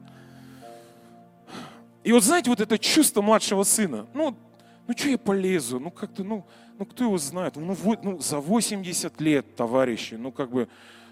И 2.07 2.13
вот 2.13 2.23
знаете, 2.23 2.51
вот 2.51 2.61
это 2.61 2.79
чувство 2.79 3.21
младшего 3.21 3.65
сына, 3.65 4.07
ну, 4.15 4.37
ну 4.87 4.97
что 4.97 5.09
я 5.09 5.19
полезу, 5.19 5.81
ну 5.81 5.91
как-то, 5.91 6.23
ну, 6.23 6.47
ну 6.79 6.87
кто 6.87 7.03
его 7.03 7.19
знает, 7.19 7.57
ну, 7.57 7.77
ну 8.05 8.21
за 8.21 8.39
80 8.39 9.21
лет, 9.21 9.57
товарищи, 9.57 10.15
ну 10.15 10.31
как 10.31 10.53
бы, 10.53 10.69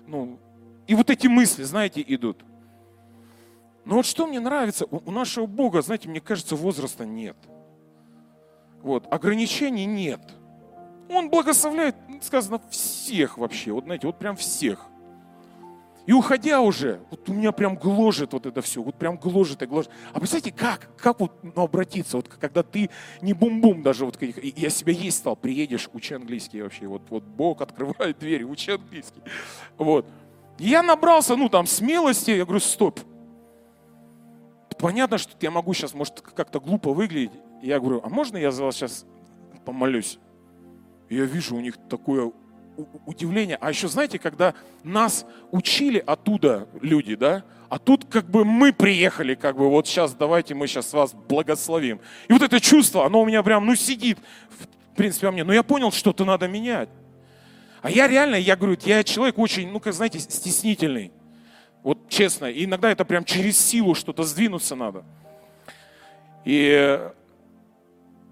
ну, 0.07 0.39
и 0.87 0.95
вот 0.95 1.11
эти 1.11 1.27
мысли, 1.27 1.65
знаете, 1.65 2.05
идут. 2.07 2.45
Но 3.85 3.97
вот 3.97 4.07
что 4.07 4.29
мне 4.29 4.39
нравится, 4.39 4.87
у 4.89 5.11
нашего 5.11 5.47
Бога, 5.47 5.83
знаете, 5.83 6.09
мне 6.09 6.21
кажется, 6.21 6.55
возраста 6.55 7.05
нет. 7.05 7.37
Вот, 8.81 9.13
ограничений 9.13 9.87
нет. 9.87 10.21
Он 11.11 11.29
благословляет, 11.29 11.97
сказано, 12.23 12.61
всех 12.71 13.37
вообще, 13.37 13.73
вот 13.73 13.83
знаете, 13.83 14.07
вот 14.07 14.17
прям 14.21 14.37
всех. 14.37 14.87
И 16.07 16.13
уходя 16.13 16.61
уже, 16.61 17.01
вот 17.11 17.29
у 17.31 17.33
меня 17.33 17.51
прям 17.51 17.77
гложет 17.77 18.35
вот 18.35 18.45
это 18.45 18.61
все, 18.61 18.83
вот 18.83 18.97
прям 18.97 19.17
гложет 19.17 19.63
и 19.63 19.67
гложет. 19.67 19.91
А 20.13 20.19
представляете, 20.19 20.53
как, 20.53 20.91
как 20.99 21.21
вот 21.21 21.33
ну, 21.43 21.63
обратиться, 21.63 22.19
вот 22.19 22.29
когда 22.29 22.63
ты 22.63 22.91
не 23.23 23.33
бум-бум 23.33 23.83
даже, 23.83 24.05
вот 24.05 24.19
я 24.21 24.69
себя 24.69 24.93
есть 24.93 25.19
стал, 25.19 25.35
приедешь, 25.35 25.89
учи 25.95 26.15
английский 26.15 26.61
вообще, 26.61 26.87
вот, 26.87 27.03
вот 27.09 27.25
Бог 27.25 27.63
открывает 27.63 28.19
двери, 28.19 28.45
учи 28.45 28.73
английский. 28.73 29.23
Вот. 29.79 30.07
И 30.59 30.69
я 30.69 30.83
набрался, 30.83 31.37
ну 31.37 31.49
там, 31.49 31.67
смелости, 31.67 32.33
я 32.33 32.45
говорю, 32.45 32.61
стоп. 32.61 33.01
Понятно, 34.79 35.17
что 35.17 35.33
я 35.41 35.51
могу 35.51 35.73
сейчас, 35.73 35.95
может, 35.95 36.21
как-то 36.21 36.61
глупо 36.61 36.93
выглядеть. 36.93 37.33
Я 37.63 37.81
говорю, 37.81 38.03
а 38.05 38.11
можно 38.11 38.37
я 38.37 38.51
за 38.51 38.65
вас 38.65 38.77
сейчас 38.77 39.07
помолюсь? 39.65 40.19
И 41.09 41.17
я 41.17 41.25
вижу 41.25 41.57
у 41.57 41.61
них 41.61 41.79
такое 41.89 42.31
удивление. 43.07 43.57
А 43.61 43.71
еще, 43.71 43.89
знаете, 43.89 44.19
когда 44.19 44.55
нас 44.83 45.27
учили 45.51 46.03
оттуда 46.05 46.69
люди, 46.81 47.15
да, 47.15 47.45
а 47.69 47.79
тут 47.79 48.05
как 48.05 48.31
бы 48.31 48.45
мы 48.45 48.73
приехали, 48.73 49.35
как 49.35 49.57
бы 49.57 49.69
вот 49.69 49.87
сейчас 49.87 50.15
давайте 50.15 50.55
мы 50.55 50.67
сейчас 50.67 50.93
вас 50.93 51.13
благословим. 51.13 52.01
И 52.29 52.33
вот 52.33 52.43
это 52.43 52.61
чувство, 52.61 53.05
оно 53.05 53.23
у 53.23 53.27
меня 53.27 53.43
прям, 53.43 53.67
ну, 53.67 53.75
сидит, 53.75 54.19
в 54.93 54.97
принципе, 54.97 55.27
во 55.27 55.33
мне. 55.33 55.45
Но 55.45 55.53
я 55.53 55.63
понял, 55.63 55.91
что-то 55.91 56.25
надо 56.25 56.47
менять. 56.47 56.89
А 57.83 57.91
я 57.91 58.07
реально, 58.07 58.37
я 58.37 58.57
говорю, 58.57 58.77
я 58.85 59.03
человек 59.03 59.39
очень, 59.39 59.71
ну, 59.71 59.81
как 59.81 59.93
знаете, 59.93 60.21
стеснительный. 60.21 61.13
Вот 61.83 62.09
честно. 62.09 62.47
И 62.47 62.65
иногда 62.65 62.91
это 62.91 63.05
прям 63.05 63.25
через 63.25 63.59
силу 63.59 63.95
что-то 63.95 64.23
сдвинуться 64.23 64.75
надо. 64.75 65.05
И 66.45 67.01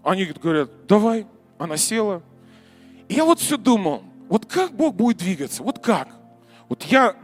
они 0.02 0.24
говорят, 0.24 0.86
давай. 0.86 1.26
Она 1.58 1.76
села. 1.76 2.22
И 3.08 3.14
я 3.14 3.24
вот 3.24 3.38
все 3.38 3.56
думал, 3.56 4.02
вот 4.32 4.46
как 4.46 4.72
Бог 4.72 4.94
будет 4.94 5.18
двигаться? 5.18 5.62
Вот 5.62 5.78
как? 5.80 6.08
Вот 6.70 6.84
я 6.84 7.14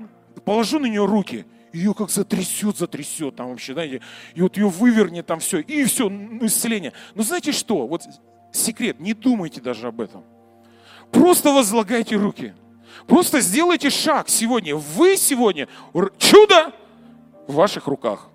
положу 0.45 0.79
на 0.79 0.85
нее 0.85 1.07
руки, 1.07 1.47
ее 1.73 1.95
как 1.95 2.11
затрясет, 2.11 2.77
затрясет 2.77 3.35
там 3.35 3.49
вообще, 3.49 3.73
знаете, 3.73 4.03
и 4.35 4.43
вот 4.43 4.59
ее 4.59 4.69
вывернет 4.69 5.25
там 5.25 5.41
все, 5.41 5.61
и 5.61 5.85
все, 5.85 6.11
ну, 6.11 6.45
исцеление. 6.45 6.93
Но 7.15 7.23
знаете 7.23 7.53
что? 7.53 7.87
Вот 7.87 8.03
секрет, 8.53 9.01
не 9.01 9.15
думайте 9.15 9.63
даже 9.63 9.87
об 9.87 10.03
этом. 10.03 10.23
Просто 11.11 11.51
возлагайте 11.51 12.17
руки. 12.17 12.53
Просто 13.07 13.41
сделайте 13.41 13.89
шаг 13.89 14.29
сегодня. 14.29 14.77
Вы 14.77 15.17
сегодня, 15.17 15.67
чудо 16.19 16.75
в 17.47 17.55
ваших 17.55 17.87
руках. 17.87 18.29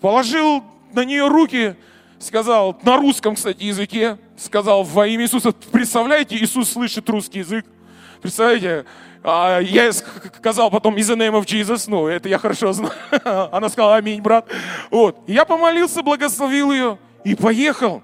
Положил 0.00 0.64
на 0.94 1.04
нее 1.04 1.28
руки, 1.28 1.76
сказал 2.18 2.74
на 2.84 2.96
русском, 2.96 3.34
кстати, 3.34 3.64
языке, 3.64 4.16
сказал 4.38 4.82
во 4.82 5.06
имя 5.06 5.24
Иисуса. 5.24 5.52
Представляете, 5.52 6.38
Иисус 6.38 6.70
слышит 6.70 7.06
русский 7.10 7.40
язык. 7.40 7.66
Представляете, 8.22 8.84
а 9.24 9.58
я 9.58 9.92
сказал 9.92 10.70
потом 10.70 10.96
из 10.96 11.10
the 11.10 11.16
name 11.16 11.38
of 11.38 11.44
Jesus, 11.44 11.86
ну, 11.88 12.06
это 12.06 12.28
я 12.28 12.38
хорошо 12.38 12.72
знаю. 12.72 12.92
Она 13.52 13.68
сказала, 13.68 13.96
аминь, 13.96 14.22
брат. 14.22 14.46
Вот. 14.92 15.18
я 15.26 15.44
помолился, 15.44 16.04
благословил 16.04 16.70
ее 16.70 16.98
и 17.24 17.34
поехал. 17.34 18.02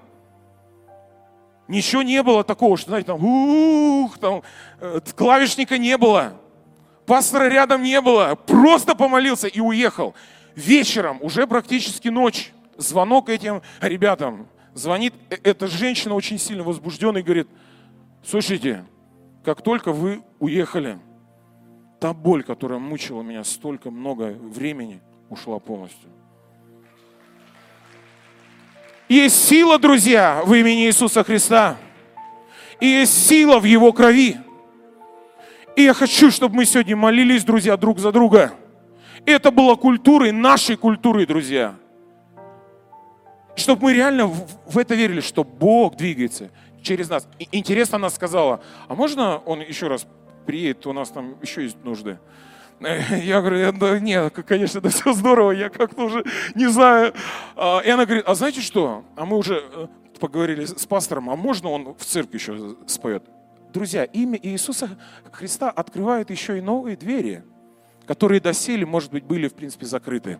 Ничего 1.69 2.01
не 2.01 2.21
было 2.21 2.43
такого, 2.43 2.75
что, 2.75 2.89
знаете, 2.89 3.07
там, 3.07 3.23
ух, 3.23 4.17
там, 4.17 4.43
э, 4.81 4.99
клавишника 5.15 5.77
не 5.77 5.97
было. 5.97 6.33
Пастора 7.05 7.47
рядом 7.47 7.81
не 7.81 8.01
было. 8.01 8.35
Просто 8.35 8.95
помолился 8.95 9.47
и 9.47 9.61
уехал. 9.61 10.15
Вечером, 10.53 11.19
уже 11.21 11.47
практически 11.47 12.09
ночь, 12.09 12.51
звонок 12.75 13.29
этим 13.29 13.61
ребятам. 13.79 14.47
Звонит 14.73 15.13
э, 15.29 15.37
эта 15.43 15.67
женщина 15.67 16.13
очень 16.13 16.39
сильно 16.39 16.63
возбужденная 16.63 17.21
и 17.21 17.23
говорит, 17.23 17.47
слушайте, 18.23 18.83
как 19.43 19.61
только 19.61 19.91
вы 19.91 20.21
уехали, 20.39 20.99
та 21.99 22.13
боль, 22.13 22.43
которая 22.43 22.79
мучила 22.79 23.21
меня 23.21 23.43
столько 23.43 23.91
много 23.91 24.35
времени, 24.39 25.01
ушла 25.29 25.59
полностью. 25.59 26.09
Есть 29.07 29.47
сила, 29.47 29.79
друзья, 29.79 30.43
в 30.45 30.53
имени 30.53 30.85
Иисуса 30.85 31.23
Христа. 31.23 31.77
И 32.79 32.85
есть 32.85 33.27
сила 33.27 33.59
в 33.59 33.63
Его 33.63 33.91
крови. 33.91 34.37
И 35.75 35.83
я 35.83 35.93
хочу, 35.93 36.29
чтобы 36.29 36.57
мы 36.57 36.65
сегодня 36.65 36.95
молились, 36.95 37.43
друзья, 37.43 37.75
друг 37.75 37.99
за 37.99 38.11
друга. 38.11 38.53
Это 39.25 39.49
было 39.51 39.75
культурой, 39.75 40.31
нашей 40.31 40.75
культурой, 40.75 41.25
друзья. 41.25 41.75
Чтобы 43.55 43.85
мы 43.85 43.93
реально 43.93 44.27
в 44.27 44.77
это 44.77 44.95
верили, 44.95 45.21
что 45.21 45.43
Бог 45.43 45.97
двигается 45.97 46.51
через 46.81 47.09
нас. 47.09 47.27
И 47.39 47.47
интересно, 47.51 47.97
она 47.97 48.09
сказала, 48.09 48.61
а 48.87 48.95
можно 48.95 49.37
он 49.39 49.61
еще 49.61 49.87
раз 49.87 50.07
приедет, 50.45 50.85
у 50.87 50.93
нас 50.93 51.09
там 51.09 51.35
еще 51.41 51.63
есть 51.63 51.83
нужды. 51.83 52.19
Я 52.79 53.41
говорю, 53.41 53.71
да 53.73 53.99
нет, 53.99 54.33
конечно, 54.47 54.79
это 54.79 54.89
все 54.89 55.13
здорово, 55.13 55.51
я 55.51 55.69
как-то 55.69 56.03
уже 56.03 56.23
не 56.55 56.67
знаю. 56.67 57.13
А, 57.57 57.79
и 57.79 57.89
она 57.89 58.05
говорит, 58.05 58.23
а 58.25 58.35
знаете 58.35 58.61
что? 58.61 59.03
А 59.17 59.25
мы 59.25 59.35
уже 59.35 59.61
э, 59.73 59.87
поговорили 60.19 60.63
с 60.63 60.85
пастором, 60.85 61.29
а 61.29 61.35
можно 61.35 61.69
он 61.69 61.93
в 61.95 62.05
церкви 62.05 62.37
еще 62.37 62.75
споет? 62.87 63.23
Друзья, 63.73 64.05
имя 64.05 64.39
Иисуса 64.41 64.89
Христа 65.31 65.69
открывает 65.69 66.29
еще 66.29 66.57
и 66.57 66.61
новые 66.61 66.95
двери, 66.95 67.43
которые 68.07 68.39
доселе, 68.39 68.85
может 68.85 69.11
быть, 69.11 69.25
были, 69.25 69.47
в 69.47 69.53
принципе, 69.53 69.85
закрыты. 69.85 70.39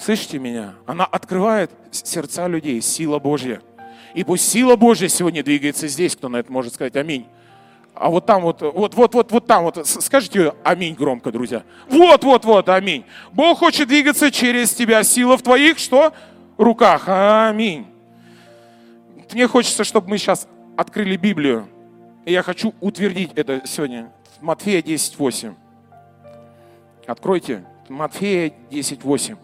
Слышите 0.00 0.38
меня? 0.38 0.74
Она 0.86 1.04
открывает 1.04 1.70
сердца 1.90 2.46
людей, 2.46 2.80
сила 2.80 3.18
Божья. 3.18 3.60
И 4.14 4.24
пусть 4.24 4.48
сила 4.48 4.76
Божья 4.76 5.08
сегодня 5.08 5.42
двигается 5.42 5.88
здесь, 5.88 6.16
кто 6.16 6.28
на 6.28 6.38
это 6.38 6.50
может 6.50 6.74
сказать 6.74 6.96
аминь. 6.96 7.26
А 7.94 8.10
вот 8.10 8.26
там 8.26 8.42
вот, 8.42 8.62
вот, 8.62 8.94
вот, 8.94 9.14
вот, 9.14 9.32
вот 9.32 9.46
там 9.46 9.64
вот, 9.64 9.86
скажите 9.86 10.54
аминь 10.62 10.94
громко, 10.94 11.32
друзья. 11.32 11.64
Вот, 11.88 12.22
вот, 12.22 12.44
вот, 12.44 12.68
аминь. 12.68 13.04
Бог 13.32 13.58
хочет 13.58 13.88
двигаться 13.88 14.30
через 14.30 14.72
тебя. 14.72 15.02
Сила 15.02 15.36
в 15.36 15.42
твоих, 15.42 15.78
что? 15.78 16.12
Руках. 16.56 17.04
Аминь. 17.06 17.86
Мне 19.32 19.48
хочется, 19.48 19.84
чтобы 19.84 20.08
мы 20.10 20.18
сейчас 20.18 20.46
открыли 20.76 21.16
Библию. 21.16 21.68
И 22.24 22.32
я 22.32 22.42
хочу 22.42 22.72
утвердить 22.80 23.32
это 23.34 23.62
сегодня. 23.64 24.12
Матфея 24.40 24.80
10.8. 24.80 25.54
Откройте. 27.06 27.64
Матфея 27.88 28.52
10.8. 28.70 29.36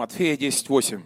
Матфея 0.00 0.34
10.8. 0.34 1.02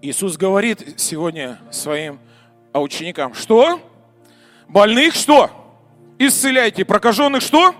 Иисус 0.00 0.38
говорит 0.38 0.98
сегодня 0.98 1.60
своим 1.70 2.18
ученикам, 2.72 3.34
что? 3.34 3.78
Больных 4.68 5.12
что? 5.14 5.50
Исцеляйте. 6.18 6.86
Прокаженных 6.86 7.42
что? 7.42 7.74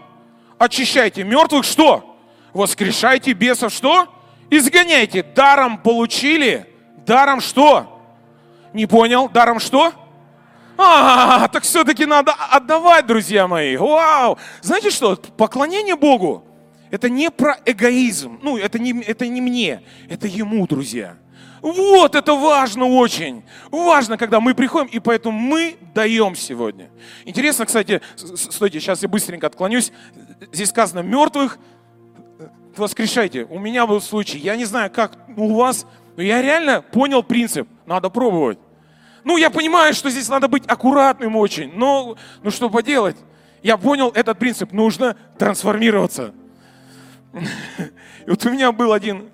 Очищайте. 0.58 1.24
Мертвых 1.24 1.64
что? 1.64 2.18
Воскрешайте. 2.52 3.32
Бесов 3.32 3.72
что? 3.72 4.06
Изгоняйте. 4.50 5.22
Даром 5.22 5.78
получили. 5.78 6.66
Даром 7.06 7.40
что? 7.40 7.98
Не 8.74 8.84
понял? 8.84 9.30
Даром 9.30 9.58
что? 9.58 9.90
А, 10.76 11.48
так 11.48 11.62
все-таки 11.62 12.04
надо 12.04 12.34
отдавать, 12.50 13.06
друзья 13.06 13.48
мои. 13.48 13.74
Вау! 13.78 14.36
Знаете 14.60 14.90
что? 14.90 15.16
Поклонение 15.16 15.96
Богу 15.96 16.51
это 16.92 17.08
не 17.08 17.30
про 17.30 17.58
эгоизм. 17.64 18.38
Ну, 18.42 18.58
это 18.58 18.78
не, 18.78 19.02
это 19.02 19.26
не 19.26 19.40
мне, 19.40 19.80
это 20.10 20.28
ему, 20.28 20.66
друзья. 20.66 21.16
Вот 21.62 22.14
это 22.14 22.34
важно 22.34 22.84
очень. 22.84 23.44
Важно, 23.70 24.18
когда 24.18 24.40
мы 24.40 24.54
приходим, 24.54 24.88
и 24.88 24.98
поэтому 24.98 25.38
мы 25.38 25.76
даем 25.94 26.36
сегодня. 26.36 26.90
Интересно, 27.24 27.64
кстати, 27.64 28.02
стойте, 28.14 28.78
сейчас 28.78 29.02
я 29.02 29.08
быстренько 29.08 29.46
отклонюсь. 29.46 29.90
Здесь 30.52 30.68
сказано, 30.68 31.00
мертвых 31.00 31.58
воскрешайте. 32.76 33.44
У 33.44 33.58
меня 33.58 33.86
был 33.86 34.02
случай, 34.02 34.38
я 34.38 34.54
не 34.54 34.66
знаю, 34.66 34.90
как 34.90 35.16
у 35.34 35.54
вас, 35.54 35.86
но 36.16 36.22
я 36.22 36.42
реально 36.42 36.82
понял 36.82 37.22
принцип. 37.22 37.68
Надо 37.86 38.10
пробовать. 38.10 38.58
Ну, 39.24 39.38
я 39.38 39.48
понимаю, 39.48 39.94
что 39.94 40.10
здесь 40.10 40.28
надо 40.28 40.46
быть 40.46 40.66
аккуратным 40.66 41.36
очень, 41.36 41.72
но 41.74 42.18
ну 42.42 42.50
что 42.50 42.68
поделать? 42.68 43.16
Я 43.62 43.78
понял 43.78 44.10
этот 44.10 44.38
принцип, 44.38 44.72
нужно 44.72 45.16
трансформироваться. 45.38 46.34
И 48.26 48.30
вот 48.30 48.44
у 48.44 48.50
меня 48.50 48.72
был 48.72 48.92
один 48.92 49.30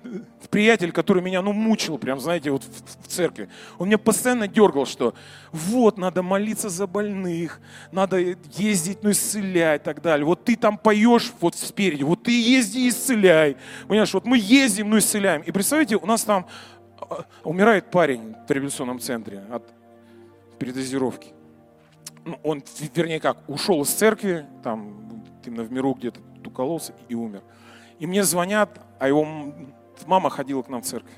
приятель, 0.49 0.91
который 0.91 1.21
меня, 1.21 1.41
ну, 1.41 1.53
мучил, 1.53 1.97
прям, 1.97 2.19
знаете, 2.19 2.51
вот 2.51 2.63
в, 2.63 3.05
в 3.05 3.07
церкви. 3.07 3.49
Он 3.77 3.87
меня 3.87 3.97
постоянно 3.97 4.47
дергал, 4.47 4.85
что 4.85 5.13
вот, 5.51 5.97
надо 5.97 6.23
молиться 6.23 6.69
за 6.69 6.87
больных, 6.87 7.59
надо 7.91 8.17
ездить, 8.55 9.03
ну, 9.03 9.11
исцелять 9.11 9.81
и 9.81 9.83
так 9.83 10.01
далее. 10.01 10.25
Вот 10.25 10.45
ты 10.45 10.55
там 10.55 10.77
поешь 10.77 11.31
вот 11.41 11.55
спереди, 11.55 12.03
вот 12.03 12.23
ты 12.23 12.31
езди 12.31 12.79
и 12.79 12.89
исцеляй. 12.89 13.57
Понимаешь, 13.87 14.13
вот 14.13 14.25
мы 14.25 14.37
ездим, 14.37 14.89
ну, 14.89 14.97
исцеляем. 14.97 15.41
И 15.41 15.51
представляете, 15.51 15.97
у 15.97 16.05
нас 16.05 16.23
там 16.23 16.47
а, 17.01 17.25
умирает 17.43 17.91
парень 17.91 18.35
в 18.47 18.51
революционном 18.51 18.99
центре 18.99 19.43
от 19.51 19.63
передозировки. 20.57 21.33
Ну, 22.25 22.39
он, 22.43 22.63
вернее 22.95 23.19
как, 23.19 23.47
ушел 23.49 23.81
из 23.81 23.89
церкви, 23.89 24.45
там, 24.63 25.23
именно 25.45 25.63
в 25.63 25.71
миру 25.71 25.93
где-то 25.93 26.21
укололся 26.45 26.93
и 27.07 27.15
умер. 27.15 27.41
И 27.99 28.07
мне 28.07 28.23
звонят, 28.23 28.79
а 28.97 29.07
его 29.07 29.27
мама 30.05 30.29
ходила 30.29 30.61
к 30.61 30.69
нам 30.69 30.81
в 30.81 30.85
церковь. 30.85 31.13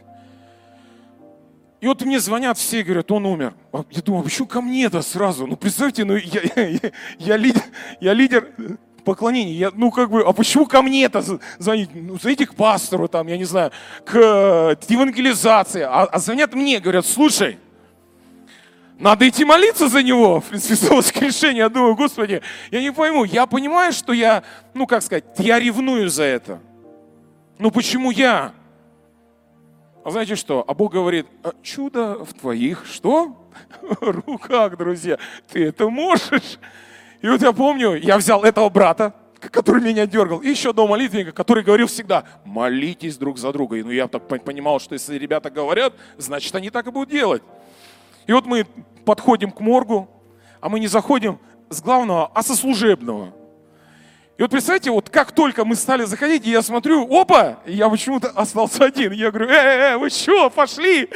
И 1.79 1.87
вот 1.87 2.01
мне 2.03 2.19
звонят 2.19 2.59
все, 2.59 2.83
говорят, 2.83 3.11
он 3.11 3.25
умер. 3.25 3.55
А 3.73 3.83
я 3.89 4.01
думаю, 4.01 4.21
а 4.21 4.23
почему 4.23 4.47
ко 4.47 4.61
мне-то 4.61 5.01
сразу? 5.01 5.47
Ну, 5.47 5.55
представьте, 5.55 6.05
ну, 6.05 6.15
я, 6.15 6.41
я, 6.55 6.91
я, 7.17 7.37
лидер, 7.37 7.63
я 7.99 8.13
лидер 8.13 8.49
поклонения. 9.03 9.53
Я, 9.53 9.71
ну, 9.73 9.89
как 9.89 10.11
бы, 10.11 10.21
а 10.21 10.31
почему 10.31 10.67
ко 10.67 10.83
мне-то 10.83 11.23
звонить? 11.57 11.89
Ну, 11.93 12.19
звоните 12.19 12.45
к 12.45 12.53
пастору, 12.53 13.07
там, 13.07 13.25
я 13.27 13.37
не 13.37 13.45
знаю, 13.45 13.71
к 14.05 14.15
э, 14.15 14.75
евангелизации. 14.89 15.81
А, 15.81 16.03
а 16.03 16.19
звонят 16.19 16.53
мне, 16.53 16.79
говорят, 16.79 17.07
слушай, 17.07 17.57
надо 18.99 19.27
идти 19.27 19.43
молиться 19.43 19.87
за 19.87 20.03
него, 20.03 20.39
в 20.39 20.45
принципе, 20.45 20.93
воскрешение. 20.93 21.61
Я 21.61 21.69
думаю, 21.69 21.95
Господи, 21.95 22.43
я 22.69 22.79
не 22.79 22.91
пойму. 22.91 23.23
Я 23.23 23.47
понимаю, 23.47 23.91
что 23.91 24.13
я, 24.13 24.43
ну, 24.75 24.85
как 24.85 25.01
сказать, 25.01 25.25
я 25.39 25.59
ревную 25.59 26.09
за 26.09 26.23
это. 26.23 26.59
Ну, 27.61 27.69
почему 27.69 28.09
я? 28.09 28.53
А 30.03 30.09
знаете 30.09 30.35
что? 30.35 30.65
А 30.67 30.73
Бог 30.73 30.93
говорит, 30.93 31.27
а 31.43 31.53
чудо 31.61 32.25
в 32.25 32.33
твоих, 32.33 32.87
что? 32.87 33.37
Руках, 34.01 34.75
друзья. 34.77 35.19
Ты 35.47 35.67
это 35.67 35.87
можешь. 35.87 36.57
И 37.21 37.29
вот 37.29 37.39
я 37.43 37.53
помню, 37.53 37.93
я 37.93 38.17
взял 38.17 38.43
этого 38.43 38.67
брата, 38.69 39.13
который 39.39 39.83
меня 39.83 40.07
дергал, 40.07 40.39
и 40.39 40.49
еще 40.49 40.71
одного 40.71 40.87
молитвенника, 40.87 41.33
который 41.33 41.63
говорил 41.63 41.85
всегда, 41.85 42.23
молитесь 42.45 43.15
друг 43.17 43.37
за 43.37 43.53
друга. 43.53 43.75
И 43.75 43.83
ну 43.83 43.91
я 43.91 44.07
так 44.07 44.27
понимал, 44.43 44.79
что 44.79 44.93
если 44.93 45.15
ребята 45.19 45.51
говорят, 45.51 45.93
значит 46.17 46.55
они 46.55 46.71
так 46.71 46.87
и 46.87 46.89
будут 46.89 47.09
делать. 47.09 47.43
И 48.25 48.33
вот 48.33 48.47
мы 48.47 48.65
подходим 49.05 49.51
к 49.51 49.59
моргу, 49.59 50.09
а 50.61 50.67
мы 50.67 50.79
не 50.79 50.87
заходим 50.87 51.37
с 51.69 51.79
главного, 51.79 52.31
а 52.33 52.41
со 52.41 52.55
служебного. 52.55 53.35
И 54.41 54.43
вот 54.43 54.49
представьте, 54.49 54.89
вот 54.89 55.07
как 55.11 55.33
только 55.33 55.65
мы 55.65 55.75
стали 55.75 56.03
заходить, 56.03 56.47
я 56.47 56.63
смотрю, 56.63 57.07
опа, 57.15 57.59
я 57.67 57.87
почему-то 57.89 58.29
остался 58.29 58.85
один. 58.85 59.11
Я 59.11 59.29
говорю, 59.29 59.51
э, 59.51 59.53
э, 59.53 59.79
э 59.91 59.97
вы 59.97 60.09
что, 60.09 60.49
пошли? 60.49 61.07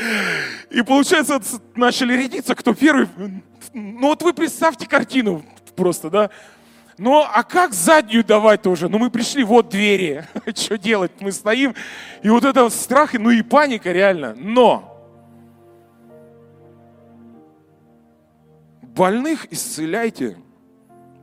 И 0.69 0.83
получается, 0.83 1.41
начали 1.73 2.13
рядиться, 2.13 2.53
кто 2.53 2.75
первый. 2.75 3.09
Ну 3.73 4.09
вот 4.09 4.21
вы 4.21 4.31
представьте 4.31 4.87
картину 4.87 5.43
просто, 5.75 6.11
да. 6.11 6.29
Ну, 6.99 7.23
а 7.23 7.41
как 7.41 7.73
заднюю 7.73 8.23
давать 8.23 8.61
тоже? 8.61 8.89
Ну, 8.89 8.99
мы 8.99 9.09
пришли, 9.09 9.43
вот 9.43 9.69
двери. 9.69 10.23
Что 10.55 10.77
делать? 10.77 11.11
Мы 11.19 11.31
стоим. 11.31 11.73
И 12.21 12.29
вот 12.29 12.45
это 12.45 12.69
страх, 12.69 13.13
ну 13.13 13.31
и 13.31 13.41
паника 13.41 13.91
реально. 13.91 14.35
Но 14.37 15.03
больных 18.83 19.51
исцеляйте 19.51 20.37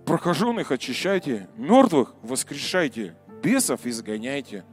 прокаженных 0.05 0.71
очищайте, 0.73 1.49
мертвых 1.57 2.15
воскрешайте, 2.23 3.17
бесов 3.43 3.87
изгоняйте. 3.87 4.65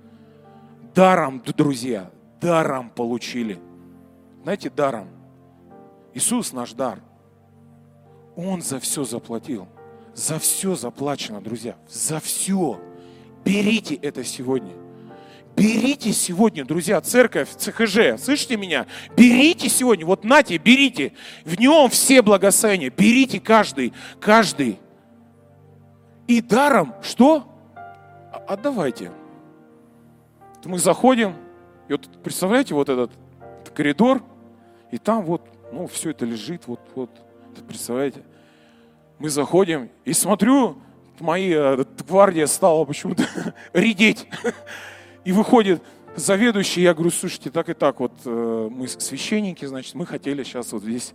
Даром, 0.94 1.42
друзья, 1.42 2.12
даром 2.42 2.90
получили. 2.90 3.60
Знаете, 4.44 4.70
даром. 4.70 5.10
Иисус 6.14 6.54
наш 6.54 6.74
дар. 6.74 7.00
Он 8.36 8.62
за 8.62 8.80
все 8.80 9.04
заплатил. 9.04 9.68
За 10.16 10.40
все 10.40 10.76
заплачено, 10.76 11.42
друзья. 11.42 11.76
За 11.88 12.20
все. 12.20 12.80
Берите 13.46 13.96
это 13.96 14.24
сегодня. 14.24 14.74
Берите 15.56 16.14
сегодня, 16.14 16.64
друзья, 16.64 17.02
церковь, 17.02 17.50
ЦХЖ, 17.58 18.18
слышите 18.18 18.56
меня? 18.56 18.86
Берите 19.18 19.68
сегодня, 19.68 20.06
вот 20.06 20.24
нате, 20.24 20.58
берите. 20.58 21.12
В 21.44 21.60
нем 21.60 21.90
все 21.90 22.22
благословения. 22.22 22.90
Берите 22.90 23.42
каждый, 23.42 23.94
каждый. 24.22 24.80
И 26.30 26.42
даром 26.42 26.94
что? 27.02 27.44
Отдавайте. 28.48 29.12
Мы 30.64 30.78
заходим, 30.78 31.34
и 31.88 31.94
вот 31.94 32.08
представляете, 32.22 32.76
вот 32.76 32.88
этот 32.88 33.12
коридор, 33.74 34.22
и 34.92 35.00
там 35.00 35.24
вот, 35.24 35.42
ну, 35.72 35.88
все 35.88 36.12
это 36.12 36.26
лежит, 36.26 36.68
вот, 36.68 36.82
вот, 36.94 37.10
представляете? 37.68 38.24
Мы 39.18 39.30
заходим, 39.30 39.90
и 40.06 40.14
смотрю, 40.14 40.78
моя 41.20 41.74
э, 41.74 41.86
гвардия 42.08 42.46
стала 42.46 42.86
почему-то 42.86 43.24
редеть. 43.74 44.28
И 45.26 45.32
выходит 45.32 45.82
заведующий, 46.16 46.82
я 46.82 46.94
говорю, 46.94 47.12
слушайте, 47.12 47.50
так 47.50 47.70
и 47.70 47.74
так, 47.74 48.00
вот 48.00 48.14
э, 48.26 48.70
мы 48.72 48.88
священники, 48.88 49.66
значит, 49.66 49.96
мы 49.96 50.06
хотели 50.06 50.44
сейчас 50.44 50.72
вот 50.72 50.84
здесь 50.84 51.14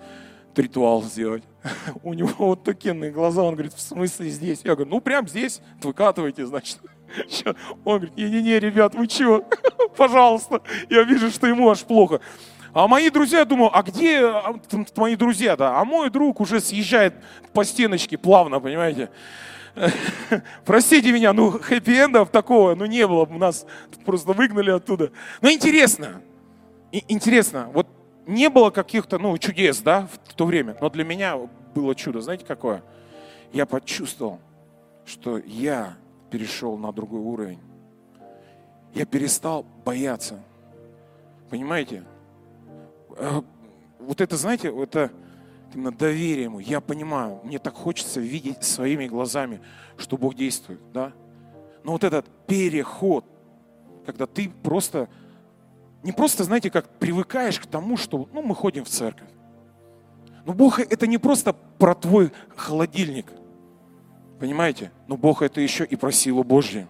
ритуал 0.57 1.03
сделать. 1.03 1.43
У 2.03 2.15
него 2.15 2.33
вот 2.39 2.65
такие 2.65 2.95
глаза, 3.11 3.43
он 3.43 3.55
говорит, 3.55 3.73
в 3.75 3.81
смысле 3.81 4.29
здесь? 4.29 4.61
Я 4.65 4.75
говорю, 4.75 4.91
ну 4.91 5.01
прям 5.01 5.29
здесь, 5.29 5.61
выкатывайте, 5.83 6.47
значит. 6.47 6.79
Он 7.85 7.99
говорит, 7.99 8.17
не-не-не, 8.17 8.59
ребят, 8.59 8.95
вы 8.95 9.07
чего? 9.07 9.45
Пожалуйста. 9.97 10.61
Я 10.91 11.03
вижу, 11.03 11.31
что 11.31 11.47
ему 11.47 11.71
аж 11.71 11.81
плохо. 11.85 12.21
А 12.73 12.89
мои 12.89 13.09
друзья, 13.09 13.41
я 13.41 13.45
думаю, 13.45 13.71
а 13.73 13.83
где 13.85 14.21
а, 14.21 14.59
мои 14.97 15.15
друзья, 15.15 15.57
да? 15.57 15.79
А 15.79 15.85
мой 15.85 16.11
друг 16.11 16.41
уже 16.41 16.61
съезжает 16.61 17.15
по 17.53 17.65
стеночке 17.65 18.19
плавно, 18.19 18.59
понимаете? 18.59 19.11
Простите 20.65 21.13
меня, 21.13 21.33
ну 21.33 21.59
хэппи-эндов 21.59 22.31
такого, 22.31 22.75
ну 22.75 22.87
не 22.87 23.07
было, 23.07 23.27
нас 23.27 23.67
просто 24.05 24.33
выгнали 24.33 24.71
оттуда. 24.71 25.11
Но 25.41 25.51
интересно, 25.51 26.21
интересно, 26.93 27.69
вот 27.73 27.89
не 28.27 28.49
было 28.49 28.71
каких-то, 28.71 29.19
ну, 29.19 29.37
чудес, 29.39 29.81
да, 29.81 30.09
в 30.27 30.35
то 30.35 30.47
время, 30.47 30.77
но 30.81 30.89
для 30.89 31.05
меня 31.05 31.37
было 31.75 31.95
чудо. 31.95 32.21
Знаете, 32.21 32.45
какое? 32.47 32.83
Я 33.53 33.67
почувствовал, 33.67 34.41
что 35.05 35.39
я 35.39 35.97
перешел 36.31 36.77
на 36.77 36.93
другой 36.93 37.21
уровень. 37.21 37.61
Я 38.95 39.05
перестал 39.07 39.67
бояться. 39.85 40.41
Понимаете? 41.51 42.05
Э, 43.17 43.43
вот 43.99 44.21
это, 44.21 44.37
знаете, 44.37 44.69
это 44.69 45.11
именно 45.75 45.93
доверие 45.93 46.45
ему. 46.45 46.59
Я 46.59 46.81
понимаю, 46.81 47.41
мне 47.45 47.59
так 47.59 47.75
хочется 47.75 48.21
видеть 48.21 48.63
своими 48.65 49.07
глазами, 49.07 49.61
что 49.97 50.17
Бог 50.17 50.35
действует, 50.35 50.81
да? 50.93 51.13
Но 51.83 51.93
вот 51.93 52.05
этот 52.05 52.27
переход, 52.47 53.25
когда 54.07 54.27
ты 54.27 54.51
просто 54.63 55.09
не 56.03 56.13
просто, 56.13 56.45
знаете, 56.45 56.71
как 56.71 56.89
привыкаешь 56.99 57.59
к 57.59 57.67
тому, 57.67 57.97
что 57.97 58.29
ну, 58.33 58.43
мы 58.43 58.55
ходим 58.55 58.85
в 58.85 58.89
церковь. 58.89 59.29
Но 60.45 60.53
Бог 60.53 60.79
это 60.79 61.07
не 61.07 61.17
просто 61.17 61.55
про 61.55 61.95
твой 61.95 62.31
холодильник. 62.57 63.27
Понимаете? 64.39 64.93
Но 65.07 65.17
Бог 65.17 65.41
это 65.41 65.63
еще 65.63 65.85
и 65.87 65.97
про 65.97 66.13
силу 66.13 66.45
Божью. 66.45 66.89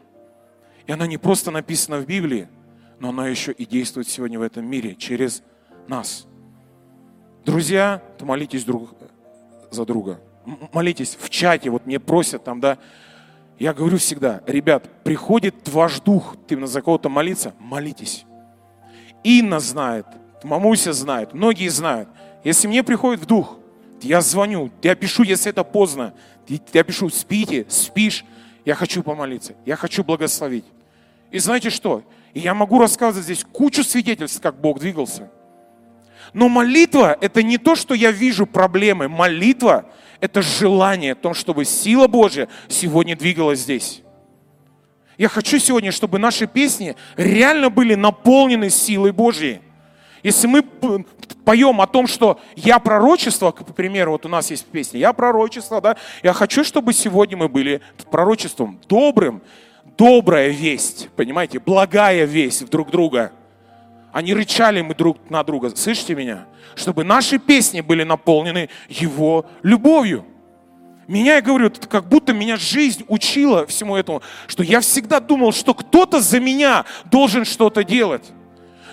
И 0.86 0.92
она 0.92 1.06
не 1.06 1.18
просто 1.18 1.52
написана 1.52 1.98
в 1.98 2.06
Библии, 2.06 2.48
но 2.98 3.10
она 3.10 3.28
еще 3.28 3.52
и 3.52 3.64
действует 3.64 4.08
сегодня 4.08 4.38
в 4.40 4.42
этом 4.42 4.66
мире 4.66 4.96
через 4.96 5.44
нас. 5.86 6.26
Друзья, 7.44 8.02
то 8.18 8.24
молитесь 8.24 8.64
друг 8.64 8.94
за 9.70 9.84
друга. 9.84 10.20
Молитесь 10.72 11.16
в 11.20 11.28
чате, 11.30 11.70
вот 11.70 11.86
мне 11.86 12.00
просят 12.00 12.44
там, 12.44 12.60
да. 12.60 12.78
Я 13.58 13.72
говорю 13.72 13.98
всегда, 13.98 14.42
ребят, 14.46 14.88
приходит 15.04 15.68
ваш 15.68 16.00
дух, 16.00 16.36
ты 16.46 16.56
на 16.56 16.66
за 16.66 16.82
кого-то 16.82 17.08
молиться, 17.08 17.54
молитесь. 17.58 18.24
Инна 19.22 19.60
знает, 19.60 20.06
Мамуся 20.42 20.92
знает, 20.92 21.32
многие 21.32 21.68
знают. 21.68 22.08
Если 22.44 22.68
мне 22.68 22.82
приходит 22.82 23.20
в 23.22 23.26
дух, 23.26 23.56
я 24.02 24.20
звоню, 24.20 24.70
я 24.82 24.94
пишу, 24.94 25.22
если 25.22 25.50
это 25.50 25.64
поздно, 25.64 26.12
я 26.72 26.84
пишу, 26.84 27.08
спите, 27.08 27.64
спишь, 27.68 28.24
я 28.66 28.74
хочу 28.74 29.02
помолиться, 29.02 29.54
я 29.64 29.76
хочу 29.76 30.04
благословить. 30.04 30.66
И 31.30 31.38
знаете 31.38 31.70
что? 31.70 32.02
И 32.34 32.40
я 32.40 32.54
могу 32.54 32.78
рассказывать 32.78 33.24
здесь 33.24 33.44
кучу 33.44 33.82
свидетельств, 33.82 34.40
как 34.42 34.60
Бог 34.60 34.80
двигался. 34.80 35.30
Но 36.32 36.48
молитва– 36.48 37.16
это 37.20 37.42
не 37.42 37.58
то, 37.58 37.74
что 37.76 37.94
я 37.94 38.10
вижу 38.10 38.46
проблемы. 38.46 39.08
Молитва– 39.08 39.86
это 40.20 40.42
желание 40.42 41.12
о 41.12 41.16
том, 41.16 41.34
чтобы 41.34 41.64
сила 41.64 42.06
Божья 42.06 42.48
сегодня 42.68 43.16
двигалась 43.16 43.60
здесь. 43.60 44.02
Я 45.16 45.28
хочу 45.28 45.58
сегодня, 45.58 45.92
чтобы 45.92 46.18
наши 46.18 46.46
песни 46.46 46.96
реально 47.16 47.70
были 47.70 47.94
наполнены 47.94 48.70
силой 48.70 49.12
Божьей. 49.12 49.60
Если 50.24 50.46
мы 50.46 50.62
поем 51.44 51.80
о 51.80 51.86
том, 51.86 52.06
что 52.06 52.40
я 52.56 52.78
пророчество, 52.78 53.52
к 53.52 53.74
примеру, 53.74 54.12
вот 54.12 54.24
у 54.24 54.28
нас 54.28 54.50
есть 54.50 54.64
песня, 54.64 54.98
я 54.98 55.12
пророчество, 55.12 55.80
да, 55.80 55.96
я 56.22 56.32
хочу, 56.32 56.64
чтобы 56.64 56.94
сегодня 56.94 57.36
мы 57.36 57.48
были 57.48 57.82
пророчеством 58.10 58.80
добрым, 58.88 59.42
добрая 59.98 60.48
весть, 60.48 61.10
понимаете, 61.14 61.58
благая 61.60 62.24
весть 62.24 62.68
друг 62.70 62.90
друга. 62.90 63.32
Не 64.22 64.34
рычали 64.34 64.80
мы 64.80 64.94
друг 64.94 65.18
на 65.28 65.42
друга, 65.42 65.74
слышите 65.74 66.14
меня? 66.14 66.46
Чтобы 66.76 67.04
наши 67.04 67.38
песни 67.38 67.80
были 67.80 68.04
наполнены 68.04 68.68
Его 68.88 69.46
любовью. 69.62 70.24
Меня, 71.06 71.34
я 71.36 71.42
говорю, 71.42 71.70
как 71.88 72.08
будто 72.08 72.32
меня 72.32 72.56
жизнь 72.56 73.04
учила 73.08 73.66
всему 73.66 73.96
этому, 73.96 74.22
что 74.46 74.62
я 74.62 74.80
всегда 74.80 75.20
думал, 75.20 75.52
что 75.52 75.74
кто-то 75.74 76.20
за 76.20 76.40
меня 76.40 76.84
должен 77.04 77.44
что-то 77.44 77.84
делать. 77.84 78.24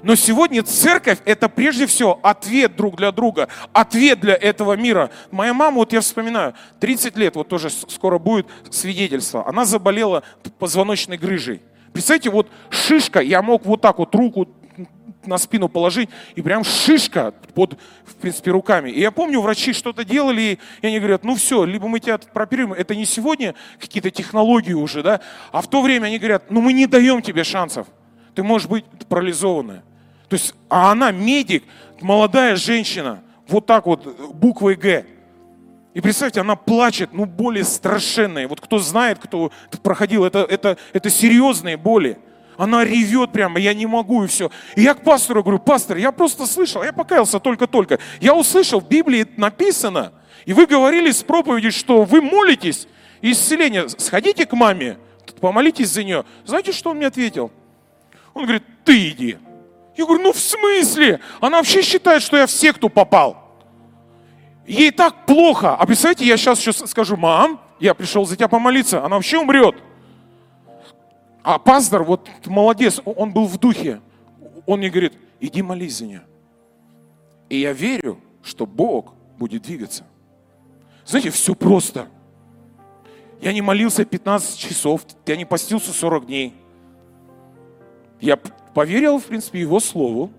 Но 0.03 0.15
сегодня 0.15 0.63
церковь– 0.63 1.19
это 1.25 1.47
прежде 1.47 1.85
всего 1.85 2.19
ответ 2.23 2.75
друг 2.75 2.97
для 2.97 3.11
друга, 3.11 3.47
ответ 3.71 4.19
для 4.19 4.33
этого 4.33 4.73
мира. 4.73 5.11
Моя 5.29 5.53
мама, 5.53 5.77
вот 5.77 5.93
я 5.93 6.01
вспоминаю, 6.01 6.55
30 6.79 7.15
лет, 7.17 7.35
вот 7.35 7.47
тоже 7.47 7.69
скоро 7.69 8.17
будет 8.17 8.47
свидетельство, 8.71 9.47
она 9.47 9.65
заболела 9.65 10.23
позвоночной 10.57 11.17
грыжей. 11.17 11.61
Представьте, 11.93 12.29
вот 12.29 12.47
шишка, 12.69 13.19
я 13.19 13.41
мог 13.41 13.65
вот 13.65 13.81
так 13.81 13.99
вот 13.99 14.15
руку 14.15 14.47
на 15.25 15.37
спину 15.37 15.69
положить, 15.69 16.09
и 16.35 16.41
прям 16.41 16.63
шишка 16.63 17.33
под, 17.53 17.77
в 18.05 18.15
принципе, 18.15 18.51
руками. 18.51 18.89
И 18.89 18.99
я 18.99 19.11
помню, 19.11 19.41
врачи 19.41 19.73
что-то 19.73 20.03
делали, 20.03 20.59
и 20.81 20.87
они 20.87 20.99
говорят, 20.99 21.23
ну 21.23 21.35
все, 21.35 21.63
либо 21.63 21.87
мы 21.87 21.99
тебя 21.99 22.17
прооперируем, 22.17 22.73
это 22.73 22.95
не 22.95 23.05
сегодня 23.05 23.55
какие-то 23.79 24.09
технологии 24.09 24.73
уже, 24.73 25.03
да, 25.03 25.21
а 25.51 25.61
в 25.61 25.69
то 25.69 25.81
время 25.81 26.07
они 26.07 26.17
говорят, 26.17 26.49
ну 26.49 26.61
мы 26.61 26.73
не 26.73 26.87
даем 26.87 27.21
тебе 27.21 27.43
шансов, 27.43 27.87
ты 28.33 28.43
можешь 28.43 28.67
быть 28.67 28.85
парализованная. 29.07 29.83
То 30.27 30.35
есть, 30.35 30.55
а 30.69 30.91
она 30.91 31.11
медик, 31.11 31.63
молодая 31.99 32.55
женщина, 32.55 33.21
вот 33.47 33.65
так 33.65 33.85
вот, 33.85 34.33
буквой 34.33 34.75
Г. 34.75 35.05
И 35.93 35.99
представьте, 35.99 36.39
она 36.39 36.55
плачет, 36.55 37.09
ну, 37.11 37.25
боли 37.25 37.63
страшенные. 37.63 38.47
Вот 38.47 38.61
кто 38.61 38.79
знает, 38.79 39.19
кто 39.19 39.51
проходил, 39.83 40.23
это, 40.23 40.39
это, 40.39 40.77
это 40.93 41.09
серьезные 41.09 41.75
боли. 41.75 42.17
Она 42.61 42.85
ревет 42.85 43.31
прямо, 43.31 43.59
я 43.59 43.73
не 43.73 43.87
могу 43.87 44.23
и 44.23 44.27
все. 44.27 44.51
И 44.75 44.83
я 44.83 44.93
к 44.93 45.03
пастору 45.03 45.41
говорю, 45.41 45.57
пастор, 45.57 45.97
я 45.97 46.11
просто 46.11 46.45
слышал, 46.45 46.83
я 46.83 46.93
покаялся 46.93 47.39
только-только. 47.39 47.97
Я 48.19 48.35
услышал, 48.35 48.79
в 48.79 48.87
Библии 48.87 49.25
написано, 49.35 50.13
и 50.45 50.53
вы 50.53 50.67
говорили 50.67 51.09
с 51.09 51.23
проповеди, 51.23 51.71
что 51.71 52.03
вы 52.03 52.21
молитесь, 52.21 52.87
исцеление. 53.23 53.89
Сходите 53.89 54.45
к 54.45 54.53
маме, 54.53 54.99
помолитесь 55.39 55.89
за 55.89 56.03
нее. 56.03 56.23
Знаете, 56.45 56.71
что 56.71 56.91
он 56.91 56.97
мне 56.97 57.07
ответил? 57.07 57.51
Он 58.35 58.43
говорит, 58.43 58.61
ты 58.85 59.09
иди. 59.09 59.39
Я 59.97 60.05
говорю, 60.05 60.21
ну 60.21 60.31
в 60.31 60.37
смысле? 60.37 61.19
Она 61.39 61.57
вообще 61.57 61.81
считает, 61.81 62.21
что 62.21 62.37
я 62.37 62.45
в 62.45 62.51
секту 62.51 62.89
попал. 62.89 63.57
Ей 64.67 64.91
так 64.91 65.25
плохо. 65.25 65.73
А 65.73 65.83
представляете, 65.87 66.25
я 66.25 66.37
сейчас 66.37 66.59
еще 66.59 66.73
скажу, 66.73 67.17
мам, 67.17 67.59
я 67.79 67.95
пришел 67.95 68.23
за 68.23 68.35
тебя 68.35 68.47
помолиться, 68.47 69.03
она 69.03 69.15
вообще 69.15 69.39
умрет. 69.39 69.77
А 71.43 71.57
пастор, 71.57 72.03
вот 72.03 72.29
молодец, 72.45 73.01
он 73.03 73.33
был 73.33 73.45
в 73.45 73.57
духе. 73.57 74.01
Он 74.65 74.79
мне 74.79 74.89
говорит, 74.89 75.13
иди 75.39 75.61
молись 75.61 75.97
за 75.97 76.05
нее. 76.05 76.23
И 77.49 77.59
я 77.59 77.73
верю, 77.73 78.19
что 78.43 78.65
Бог 78.65 79.13
будет 79.37 79.63
двигаться. 79.63 80.05
Знаете, 81.05 81.31
все 81.31 81.55
просто. 81.55 82.07
Я 83.41 83.53
не 83.53 83.61
молился 83.61 84.05
15 84.05 84.57
часов, 84.57 85.01
я 85.25 85.35
не 85.35 85.45
постился 85.45 85.91
40 85.91 86.27
дней. 86.27 86.53
Я 88.19 88.37
поверил, 88.37 89.17
в 89.17 89.25
принципе, 89.25 89.59
его 89.59 89.79
слову, 89.79 90.31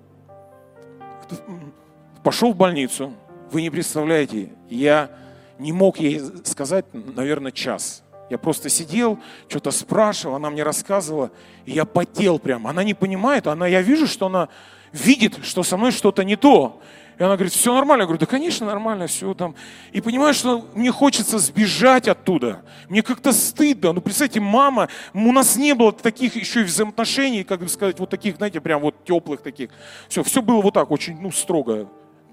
пошел 2.22 2.52
в 2.52 2.56
больницу. 2.56 3.12
Вы 3.50 3.62
не 3.62 3.70
представляете, 3.70 4.50
я 4.70 5.10
не 5.58 5.72
мог 5.72 5.98
ей 5.98 6.20
сказать, 6.44 6.86
наверное, 6.92 7.50
час. 7.50 8.04
Я 8.32 8.38
просто 8.38 8.70
сидел, 8.70 9.18
что-то 9.46 9.70
спрашивал, 9.70 10.36
она 10.36 10.48
мне 10.48 10.62
рассказывала, 10.62 11.30
и 11.66 11.72
я 11.72 11.84
потел 11.84 12.38
прям. 12.38 12.66
Она 12.66 12.82
не 12.82 12.94
понимает, 12.94 13.46
она, 13.46 13.66
я 13.66 13.82
вижу, 13.82 14.06
что 14.06 14.24
она 14.24 14.48
видит, 14.90 15.44
что 15.44 15.62
со 15.62 15.76
мной 15.76 15.90
что-то 15.90 16.24
не 16.24 16.36
то. 16.36 16.80
И 17.18 17.22
она 17.22 17.34
говорит, 17.34 17.52
все 17.52 17.74
нормально. 17.74 18.04
Я 18.04 18.06
говорю, 18.06 18.20
да, 18.20 18.24
конечно, 18.24 18.64
нормально, 18.64 19.06
все 19.06 19.34
там. 19.34 19.54
И 19.92 20.00
понимаю, 20.00 20.32
что 20.32 20.66
мне 20.72 20.90
хочется 20.90 21.38
сбежать 21.38 22.08
оттуда. 22.08 22.62
Мне 22.88 23.02
как-то 23.02 23.34
стыдно. 23.34 23.92
Ну, 23.92 24.00
представьте, 24.00 24.40
мама, 24.40 24.88
у 25.12 25.30
нас 25.30 25.56
не 25.56 25.74
было 25.74 25.92
таких 25.92 26.34
еще 26.34 26.62
и 26.62 26.64
взаимоотношений, 26.64 27.44
как 27.44 27.60
бы 27.60 27.68
сказать, 27.68 28.00
вот 28.00 28.08
таких, 28.08 28.36
знаете, 28.36 28.62
прям 28.62 28.80
вот 28.80 29.04
теплых 29.04 29.42
таких. 29.42 29.68
Все, 30.08 30.22
все 30.22 30.40
было 30.40 30.62
вот 30.62 30.72
так, 30.72 30.90
очень, 30.90 31.20
ну, 31.20 31.30
строго. 31.30 31.86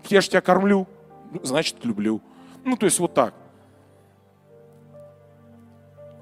Я 0.08 0.22
же 0.22 0.30
тебя 0.30 0.40
кормлю, 0.40 0.88
значит, 1.44 1.76
люблю. 1.84 2.22
Ну, 2.64 2.78
то 2.78 2.86
есть 2.86 3.00
вот 3.00 3.14
так. 3.14 3.34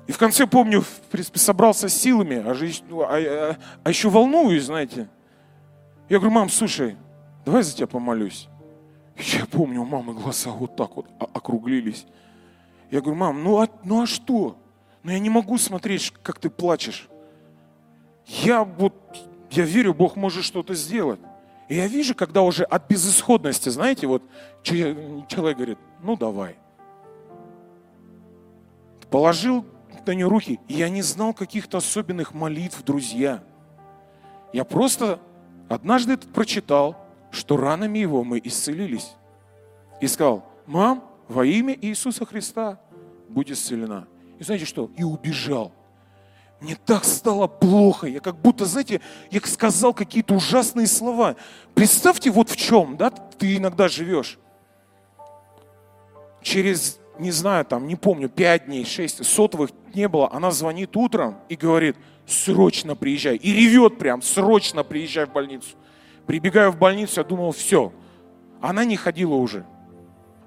И 0.07 0.11
в 0.13 0.17
конце, 0.17 0.47
помню, 0.47 0.81
в 0.81 1.01
принципе, 1.11 1.37
собрался 1.37 1.89
силами, 1.89 2.41
а, 2.45 2.53
же, 2.53 2.71
а, 2.91 3.17
а, 3.17 3.57
а 3.83 3.89
еще 3.89 4.09
волнуюсь, 4.09 4.63
знаете. 4.63 5.09
Я 6.07 6.19
говорю, 6.19 6.33
мам, 6.33 6.49
слушай, 6.49 6.95
давай 7.45 7.61
за 7.63 7.75
тебя 7.75 7.87
помолюсь. 7.87 8.47
Я 9.17 9.45
помню, 9.45 9.81
у 9.81 9.85
мамы 9.85 10.13
глаза 10.13 10.51
вот 10.51 10.77
так 10.77 10.95
вот 10.95 11.07
округлились. 11.19 12.05
Я 12.89 13.01
говорю, 13.01 13.19
мам, 13.19 13.43
ну 13.43 13.61
а, 13.61 13.67
ну 13.83 14.03
а 14.03 14.05
что? 14.05 14.57
Ну 15.03 15.11
я 15.11 15.19
не 15.19 15.29
могу 15.29 15.57
смотреть, 15.57 16.13
как 16.23 16.39
ты 16.39 16.49
плачешь. 16.49 17.09
Я 18.25 18.63
вот, 18.63 18.93
я 19.51 19.63
верю, 19.63 19.93
Бог 19.93 20.15
может 20.15 20.45
что-то 20.45 20.73
сделать. 20.73 21.19
И 21.67 21.75
я 21.75 21.87
вижу, 21.87 22.15
когда 22.15 22.43
уже 22.43 22.63
от 22.63 22.87
безысходности, 22.87 23.67
знаете, 23.67 24.07
вот 24.07 24.23
человек 24.63 25.57
говорит, 25.57 25.79
ну 26.01 26.15
давай. 26.15 26.55
Положил 29.09 29.65
на 30.11 30.15
нее 30.15 30.27
руки. 30.27 30.59
Я 30.67 30.89
не 30.89 31.01
знал 31.01 31.33
каких-то 31.33 31.77
особенных 31.77 32.33
молитв, 32.33 32.83
друзья. 32.83 33.43
Я 34.53 34.63
просто 34.63 35.19
однажды 35.69 36.17
прочитал, 36.17 36.97
что 37.31 37.57
ранами 37.57 37.99
его 37.99 38.23
мы 38.23 38.41
исцелились. 38.43 39.11
И 40.01 40.07
сказал, 40.07 40.45
мам, 40.65 41.03
во 41.27 41.45
имя 41.45 41.77
Иисуса 41.79 42.25
Христа 42.25 42.79
будь 43.29 43.51
исцелена. 43.51 44.07
И 44.39 44.43
знаете 44.43 44.65
что? 44.65 44.89
И 44.97 45.03
убежал. 45.03 45.71
Мне 46.59 46.75
так 46.75 47.03
стало 47.03 47.47
плохо. 47.47 48.07
Я 48.07 48.19
как 48.19 48.35
будто, 48.37 48.65
знаете, 48.65 49.01
я 49.29 49.39
сказал 49.41 49.93
какие-то 49.93 50.33
ужасные 50.33 50.87
слова. 50.87 51.35
Представьте, 51.75 52.31
вот 52.31 52.49
в 52.49 52.55
чем, 52.55 52.97
да, 52.97 53.11
ты 53.11 53.57
иногда 53.57 53.87
живешь. 53.87 54.39
Через, 56.41 56.99
не 57.19 57.31
знаю, 57.31 57.65
там, 57.65 57.87
не 57.87 57.95
помню, 57.95 58.29
пять 58.29 58.65
дней, 58.65 58.85
шесть, 58.85 59.25
сотовых 59.25 59.71
не 59.93 60.07
было. 60.07 60.31
Она 60.31 60.51
звонит 60.51 60.95
утром 60.95 61.37
и 61.49 61.55
говорит, 61.55 61.95
срочно 62.25 62.95
приезжай. 62.95 63.35
И 63.35 63.53
ревет 63.53 63.97
прям, 63.97 64.21
срочно 64.21 64.83
приезжай 64.83 65.25
в 65.25 65.31
больницу. 65.31 65.75
Прибегаю 66.25 66.71
в 66.71 66.77
больницу, 66.77 67.21
я 67.21 67.23
думал, 67.23 67.51
все. 67.51 67.93
Она 68.61 68.85
не 68.85 68.97
ходила 68.97 69.35
уже. 69.35 69.65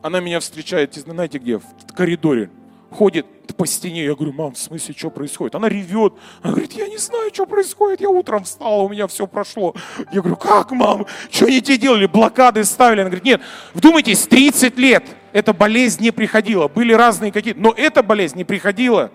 Она 0.02 0.20
меня 0.20 0.40
встречает, 0.40 0.94
знаете 0.94 1.38
где, 1.38 1.58
в 1.58 1.64
коридоре. 1.94 2.50
Ходит 2.90 3.26
по 3.54 3.66
стене. 3.66 4.04
Я 4.04 4.14
говорю, 4.14 4.32
мам, 4.32 4.52
в 4.54 4.58
смысле, 4.58 4.94
что 4.96 5.10
происходит? 5.10 5.54
Она 5.54 5.68
ревет. 5.68 6.14
Она 6.42 6.52
говорит, 6.52 6.72
я 6.72 6.88
не 6.88 6.96
знаю, 6.96 7.30
что 7.32 7.46
происходит. 7.46 8.00
Я 8.00 8.08
утром 8.08 8.44
встала, 8.44 8.82
у 8.82 8.88
меня 8.88 9.06
все 9.06 9.26
прошло. 9.26 9.74
Я 10.12 10.20
говорю, 10.20 10.36
как, 10.36 10.70
мам? 10.72 11.06
Что 11.30 11.46
они 11.46 11.60
тебе 11.60 11.76
делали? 11.76 12.06
Блокады 12.06 12.64
ставили? 12.64 13.00
Она 13.00 13.10
говорит, 13.10 13.24
нет, 13.24 13.40
вдумайтесь, 13.74 14.26
30 14.26 14.78
лет 14.78 15.04
эта 15.32 15.52
болезнь 15.52 16.02
не 16.02 16.10
приходила. 16.10 16.68
Были 16.68 16.92
разные 16.92 17.32
какие-то, 17.32 17.60
но 17.60 17.72
эта 17.76 18.02
болезнь 18.02 18.36
не 18.36 18.44
приходила. 18.44 19.10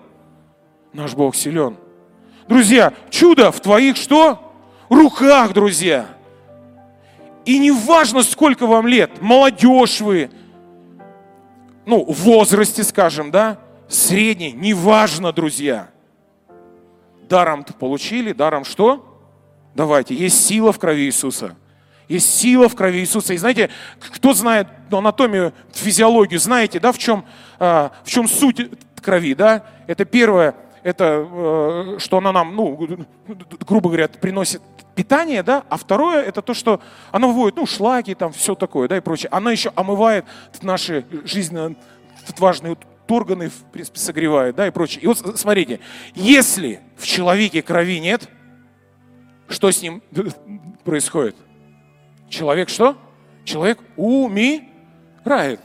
Наш 0.92 1.14
Бог 1.14 1.34
силен. 1.34 1.76
Друзья, 2.48 2.94
чудо 3.10 3.50
в 3.50 3.60
твоих 3.60 3.96
что? 3.96 4.54
Руках, 4.88 5.52
друзья. 5.52 6.06
И 7.44 7.58
не 7.58 7.70
важно, 7.70 8.22
сколько 8.22 8.66
вам 8.66 8.86
лет, 8.86 9.20
молодежь 9.20 10.00
вы, 10.00 10.30
ну, 11.84 12.04
в 12.04 12.20
возрасте, 12.22 12.82
скажем, 12.82 13.30
да, 13.30 13.58
средний, 13.88 14.52
неважно, 14.52 15.32
друзья. 15.32 15.90
даром 17.28 17.64
получили, 17.64 18.32
даром 18.32 18.64
что? 18.64 19.20
Давайте, 19.74 20.14
есть 20.14 20.46
сила 20.46 20.72
в 20.72 20.78
крови 20.78 21.04
Иисуса. 21.04 21.56
Есть 22.08 22.34
сила 22.38 22.68
в 22.68 22.74
крови 22.76 23.00
Иисуса. 23.00 23.34
И 23.34 23.36
знаете, 23.36 23.68
кто 23.98 24.32
знает 24.32 24.68
анатомию, 24.90 25.52
физиологию, 25.72 26.38
знаете, 26.38 26.78
да, 26.78 26.92
в 26.92 26.98
чем, 26.98 27.24
а, 27.58 27.92
в 28.04 28.10
чем 28.10 28.28
суть 28.28 28.60
крови, 29.06 29.34
да? 29.34 29.64
Это 29.86 30.04
первое, 30.04 30.54
это 30.82 31.26
э, 31.28 31.98
что 31.98 32.18
она 32.18 32.32
нам, 32.32 32.54
ну, 32.54 33.06
грубо 33.66 33.88
говоря, 33.88 34.08
приносит 34.08 34.62
питание, 34.94 35.42
да, 35.42 35.64
а 35.68 35.76
второе 35.76 36.22
это 36.22 36.42
то, 36.42 36.54
что 36.54 36.80
она 37.12 37.26
выводит, 37.28 37.56
ну, 37.56 37.66
шлаки, 37.66 38.14
там, 38.14 38.32
все 38.32 38.54
такое, 38.54 38.88
да, 38.88 38.96
и 38.96 39.00
прочее. 39.00 39.28
Она 39.30 39.52
еще 39.52 39.72
омывает 39.74 40.24
наши 40.62 41.04
жизненно 41.24 41.74
важные 42.38 42.76
органы, 43.10 43.48
в 43.48 43.70
принципе, 43.72 43.98
согревает, 43.98 44.56
да, 44.56 44.66
и 44.66 44.70
прочее. 44.70 45.02
И 45.02 45.06
вот 45.06 45.18
смотрите, 45.38 45.80
если 46.14 46.80
в 46.96 47.06
человеке 47.06 47.62
крови 47.62 48.00
нет, 48.00 48.28
что 49.48 49.70
с 49.70 49.82
ним 49.82 50.02
происходит? 50.84 51.36
человек 52.28 52.68
что? 52.68 52.96
Человек 53.44 53.78
умирает. 53.96 55.60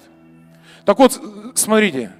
Так 0.86 0.98
вот, 1.00 1.20
смотрите, 1.56 2.12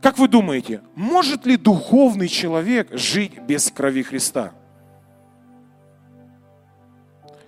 как 0.00 0.18
вы 0.18 0.28
думаете, 0.28 0.82
может 0.94 1.46
ли 1.46 1.56
духовный 1.56 2.28
человек 2.28 2.88
жить 2.92 3.38
без 3.40 3.70
крови 3.70 4.02
Христа? 4.02 4.52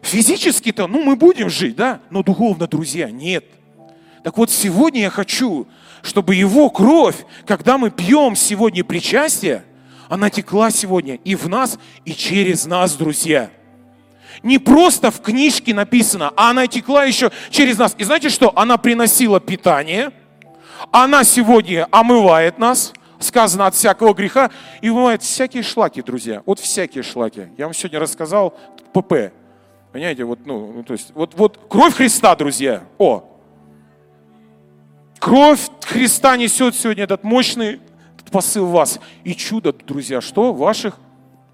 Физически-то, 0.02 0.86
ну, 0.86 1.02
мы 1.02 1.16
будем 1.16 1.50
жить, 1.50 1.76
да, 1.76 2.00
но 2.10 2.22
духовно, 2.22 2.66
друзья, 2.66 3.10
нет. 3.10 3.44
Так 4.24 4.38
вот, 4.38 4.50
сегодня 4.50 5.02
я 5.02 5.10
хочу, 5.10 5.66
чтобы 6.02 6.34
его 6.34 6.70
кровь, 6.70 7.16
когда 7.46 7.78
мы 7.78 7.90
пьем 7.90 8.36
сегодня 8.36 8.84
причастие, 8.84 9.64
она 10.08 10.30
текла 10.30 10.70
сегодня 10.70 11.16
и 11.16 11.34
в 11.34 11.48
нас, 11.48 11.78
и 12.04 12.12
через 12.12 12.66
нас, 12.66 12.94
друзья. 12.94 13.50
Не 14.42 14.58
просто 14.58 15.10
в 15.10 15.20
книжке 15.20 15.74
написано, 15.74 16.32
а 16.36 16.50
она 16.50 16.66
текла 16.66 17.04
еще 17.04 17.30
через 17.50 17.78
нас. 17.78 17.94
И 17.98 18.04
знаете 18.04 18.28
что? 18.28 18.52
Она 18.56 18.78
приносила 18.78 19.40
питание, 19.40 20.12
она 20.90 21.24
сегодня 21.24 21.88
омывает 21.90 22.58
нас, 22.58 22.92
сказано 23.18 23.66
от 23.66 23.74
всякого 23.74 24.14
греха, 24.14 24.50
и 24.80 24.90
вымывает 24.90 25.22
всякие 25.22 25.62
шлаки, 25.62 26.02
друзья. 26.02 26.42
Вот 26.46 26.60
всякие 26.60 27.02
шлаки. 27.02 27.48
Я 27.56 27.66
вам 27.66 27.74
сегодня 27.74 27.98
рассказал 27.98 28.56
ПП. 28.92 29.32
Понимаете, 29.92 30.24
вот, 30.24 30.40
ну, 30.44 30.72
ну, 30.76 30.82
то 30.84 30.92
есть, 30.92 31.10
вот, 31.14 31.34
вот 31.34 31.58
кровь 31.68 31.94
Христа, 31.94 32.36
друзья. 32.36 32.84
О, 32.98 33.24
кровь 35.18 35.68
Христа 35.84 36.36
несет 36.36 36.74
сегодня 36.74 37.04
этот 37.04 37.24
мощный 37.24 37.80
посыл 38.28 38.66
в 38.66 38.72
вас. 38.72 39.00
И 39.24 39.34
чудо, 39.34 39.72
друзья, 39.72 40.20
что? 40.20 40.52
В 40.52 40.58
ваших 40.58 40.98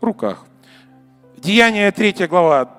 руках. 0.00 0.46
Деяние 1.38 1.90
3 1.90 2.26
глава. 2.26 2.70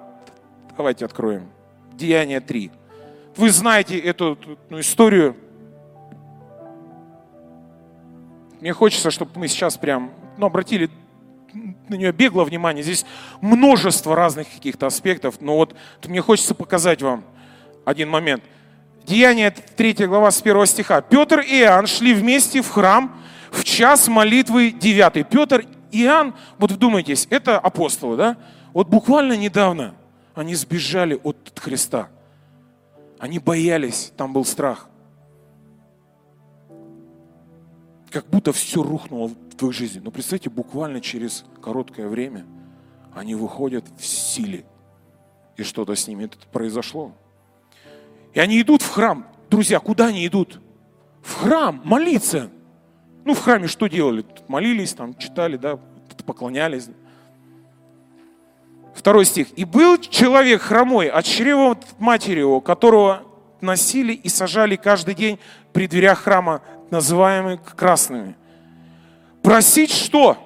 Давайте 0.78 1.06
откроем. 1.06 1.50
Деяние 1.94 2.40
3. 2.40 2.72
Вы 3.38 3.50
знаете 3.50 3.98
эту 3.98 4.38
ну, 4.70 4.80
историю. 4.80 5.36
Мне 8.62 8.74
хочется, 8.74 9.12
чтобы 9.12 9.32
мы 9.36 9.48
сейчас 9.48 9.78
прям 9.78 10.12
ну, 10.38 10.48
обратили 10.48 10.90
на 11.88 11.96
нее 11.96 12.12
бегло 12.12 12.44
внимание. 12.44 12.84
Здесь 12.84 13.06
множество 13.40 14.16
разных 14.16 14.52
каких-то 14.54 14.88
аспектов, 14.88 15.40
но 15.40 15.56
вот 15.56 15.76
мне 16.06 16.22
хочется 16.22 16.54
показать 16.54 17.02
вам 17.02 17.24
один 17.86 18.10
момент. 18.10 18.44
Деяние 19.06 19.52
3 19.52 20.08
глава 20.08 20.32
с 20.32 20.42
1 20.42 20.66
стиха. 20.66 21.02
Петр 21.02 21.40
и 21.40 21.60
Иоанн 21.60 21.86
шли 21.86 22.14
вместе 22.14 22.62
в 22.62 22.70
храм 22.70 23.16
в 23.52 23.64
час 23.64 24.08
молитвы 24.08 24.72
9. 24.72 25.28
Петр 25.30 25.66
и 25.92 26.04
Иоанн, 26.04 26.34
вот 26.58 26.72
вдумайтесь, 26.72 27.28
это 27.30 27.60
апостолы, 27.60 28.18
да? 28.18 28.38
Вот 28.74 28.88
буквально 28.88 29.34
недавно 29.38 29.94
они 30.34 30.56
сбежали 30.56 31.20
от 31.24 31.38
Христа. 31.60 32.10
Они 33.20 33.38
боялись, 33.38 34.12
там 34.18 34.34
был 34.34 34.44
страх. 34.44 34.90
Как 38.10 38.28
будто 38.28 38.54
все 38.54 38.82
рухнуло 38.82 39.28
в 39.28 39.64
их 39.64 39.72
жизни. 39.72 40.00
Но 40.04 40.10
представьте, 40.10 40.50
буквально 40.50 41.00
через 41.00 41.46
короткое 41.62 42.08
время 42.08 42.46
они 43.14 43.36
выходят 43.36 43.86
в 44.00 44.06
силе. 44.06 44.66
И 45.58 45.64
что-то 45.64 45.96
с 45.96 46.08
ними 46.08 46.30
произошло. 46.52 47.14
И 48.36 48.40
они 48.40 48.62
идут 48.62 48.84
в 48.84 48.92
храм. 48.92 49.26
Друзья, 49.50 49.80
куда 49.80 50.08
они 50.08 50.28
идут? 50.28 50.60
В 51.24 51.36
храм 51.36 51.82
молиться. 51.84 52.52
Ну, 53.24 53.34
в 53.34 53.40
храме 53.40 53.68
что 53.68 53.88
делали? 53.88 54.24
Молились, 54.48 54.94
там, 54.94 55.18
читали, 55.18 55.58
да, 55.58 55.80
поклонялись. 56.28 56.90
Второй 58.94 59.26
стих. 59.26 59.48
«И 59.58 59.66
был 59.66 59.98
человек 59.98 60.62
хромой 60.62 61.08
от 61.10 61.26
чрева 61.26 61.78
матери 61.98 62.40
его, 62.40 62.62
которого 62.62 63.24
носили 63.62 64.14
и 64.14 64.30
сажали 64.30 64.76
каждый 64.76 65.16
день 65.16 65.40
при 65.74 65.88
дверях 65.88 66.20
храма, 66.20 66.62
называемыми 66.92 67.60
красными, 67.76 68.36
Просить 69.42 69.92
что? 69.92 70.38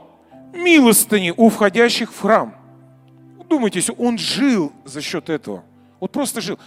Милостыни 0.54 1.34
у 1.36 1.49
входящих 1.49 2.12
в 2.12 2.19
храм. 2.19 2.54
Думайтесь, 3.47 3.89
он 3.97 4.17
жил 4.17 4.73
за 4.84 5.02
счет 5.02 5.30
этого. 5.30 5.63
Вот 6.02 6.12
просто 6.12 6.41
жил. 6.41 6.60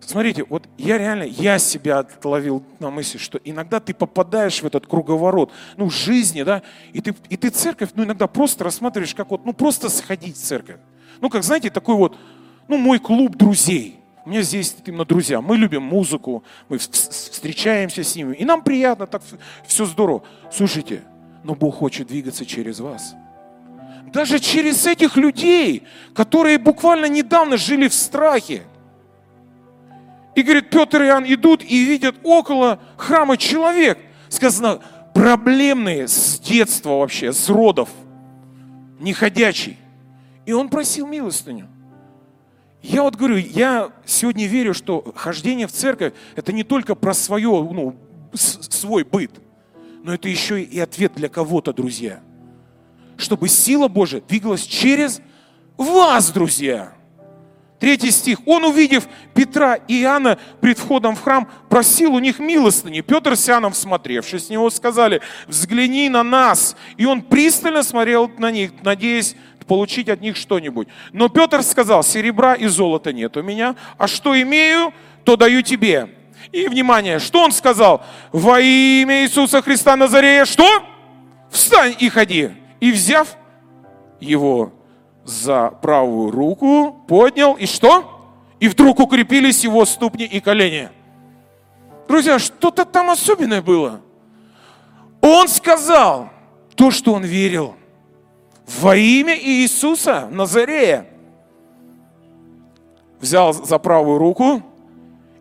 Смотрите, 0.00 0.44
вот 0.48 0.68
я 0.78 0.98
реально, 0.98 1.24
я 1.24 1.58
себя 1.58 1.98
отловил 2.00 2.62
на 2.78 2.90
мысли, 2.90 3.18
что 3.18 3.40
иногда 3.42 3.80
ты 3.80 3.92
попадаешь 3.92 4.62
в 4.62 4.66
этот 4.66 4.86
круговорот, 4.86 5.50
ну, 5.76 5.90
жизни, 5.90 6.42
да, 6.42 6.62
и 6.92 7.00
ты, 7.00 7.14
и 7.28 7.36
ты 7.36 7.50
церковь, 7.50 7.90
ну, 7.94 8.04
иногда 8.04 8.26
просто 8.26 8.64
рассматриваешь, 8.64 9.14
как 9.14 9.30
вот, 9.30 9.44
ну, 9.44 9.52
просто 9.52 9.88
сходить 9.88 10.36
в 10.36 10.40
церковь. 10.40 10.76
Ну, 11.20 11.28
как, 11.28 11.42
знаете, 11.42 11.70
такой 11.70 11.96
вот, 11.96 12.16
ну, 12.68 12.78
мой 12.78 12.98
клуб 12.98 13.36
друзей. 13.36 14.00
У 14.24 14.30
меня 14.30 14.42
здесь 14.42 14.76
именно 14.84 15.04
друзья. 15.04 15.40
Мы 15.40 15.56
любим 15.56 15.82
музыку, 15.82 16.42
мы 16.68 16.78
встречаемся 16.78 18.02
с 18.02 18.16
ними, 18.16 18.34
и 18.34 18.44
нам 18.44 18.62
приятно, 18.62 19.06
так 19.06 19.22
все 19.66 19.86
здорово. 19.86 20.22
Слушайте, 20.52 21.02
но 21.44 21.54
Бог 21.54 21.76
хочет 21.76 22.08
двигаться 22.08 22.44
через 22.44 22.80
вас. 22.80 23.14
Даже 24.12 24.38
через 24.40 24.86
этих 24.86 25.16
людей, 25.16 25.84
которые 26.14 26.58
буквально 26.58 27.06
недавно 27.06 27.56
жили 27.56 27.88
в 27.88 27.94
страхе. 27.94 28.62
И 30.36 30.42
говорит, 30.42 30.70
Петр 30.70 31.02
и 31.02 31.06
Иоанн 31.06 31.24
идут 31.26 31.64
и 31.64 31.84
видят 31.84 32.14
около 32.22 32.78
храма 32.96 33.36
человек. 33.36 33.98
Сказано, 34.28 34.80
проблемные 35.14 36.06
с 36.06 36.38
детства 36.38 36.90
вообще, 36.90 37.32
с 37.32 37.48
родов, 37.48 37.88
неходячий. 39.00 39.78
И 40.44 40.52
он 40.52 40.68
просил 40.68 41.08
милостыню. 41.08 41.68
Я 42.82 43.02
вот 43.02 43.16
говорю, 43.16 43.36
я 43.38 43.90
сегодня 44.04 44.46
верю, 44.46 44.72
что 44.72 45.12
хождение 45.16 45.66
в 45.66 45.72
церковь 45.72 46.12
это 46.36 46.52
не 46.52 46.62
только 46.62 46.94
про 46.94 47.14
свое, 47.14 47.48
ну, 47.48 47.96
свой 48.32 49.02
быт– 49.02 49.32
но 50.06 50.14
это 50.14 50.28
еще 50.28 50.62
и 50.62 50.78
ответ 50.78 51.14
для 51.16 51.28
кого-то, 51.28 51.72
друзья. 51.72 52.20
Чтобы 53.16 53.48
сила 53.48 53.88
Божия 53.88 54.20
двигалась 54.20 54.62
через 54.62 55.20
вас, 55.76 56.30
друзья. 56.30 56.92
Третий 57.78 58.10
стих. 58.10 58.38
Он, 58.46 58.64
увидев 58.64 59.04
Петра 59.34 59.74
и 59.74 60.00
Иоанна 60.02 60.38
пред 60.60 60.78
входом 60.78 61.14
в 61.14 61.22
храм, 61.22 61.48
просил 61.68 62.14
у 62.14 62.18
них 62.18 62.38
милостыни. 62.38 63.02
Петр 63.02 63.36
с 63.36 63.48
Иоанном, 63.48 63.72
всмотревшись 63.72 64.46
с 64.46 64.50
него, 64.50 64.70
сказали, 64.70 65.20
взгляни 65.46 66.08
на 66.08 66.22
нас. 66.22 66.76
И 66.96 67.04
он 67.04 67.20
пристально 67.22 67.82
смотрел 67.82 68.30
на 68.38 68.50
них, 68.50 68.72
надеясь 68.82 69.36
получить 69.66 70.08
от 70.08 70.20
них 70.20 70.36
что-нибудь. 70.36 70.88
Но 71.12 71.28
Петр 71.28 71.62
сказал, 71.62 72.02
серебра 72.02 72.54
и 72.54 72.66
золота 72.66 73.12
нет 73.12 73.36
у 73.36 73.42
меня, 73.42 73.74
а 73.98 74.06
что 74.06 74.40
имею, 74.40 74.94
то 75.24 75.36
даю 75.36 75.60
тебе. 75.62 76.08
И, 76.52 76.68
внимание, 76.68 77.18
что 77.18 77.42
он 77.42 77.52
сказал? 77.52 78.04
Во 78.32 78.60
имя 78.60 79.24
Иисуса 79.24 79.60
Христа 79.60 79.96
Назарея, 79.96 80.44
что? 80.44 80.82
Встань 81.50 81.96
и 81.98 82.08
ходи. 82.08 82.50
И 82.80 82.92
взяв 82.92 83.36
его 84.20 84.72
за 85.26 85.70
правую 85.82 86.30
руку, 86.30 87.04
поднял, 87.08 87.54
и 87.54 87.66
что? 87.66 88.30
И 88.60 88.68
вдруг 88.68 89.00
укрепились 89.00 89.64
его 89.64 89.84
ступни 89.84 90.24
и 90.24 90.40
колени. 90.40 90.88
Друзья, 92.08 92.38
что-то 92.38 92.84
там 92.84 93.10
особенное 93.10 93.60
было. 93.60 94.00
Он 95.20 95.48
сказал 95.48 96.30
то, 96.76 96.90
что 96.90 97.12
он 97.12 97.24
верил. 97.24 97.74
Во 98.80 98.96
имя 98.96 99.36
Иисуса 99.36 100.28
Назарея. 100.30 101.08
Взял 103.20 103.52
за 103.52 103.78
правую 103.78 104.18
руку, 104.18 104.62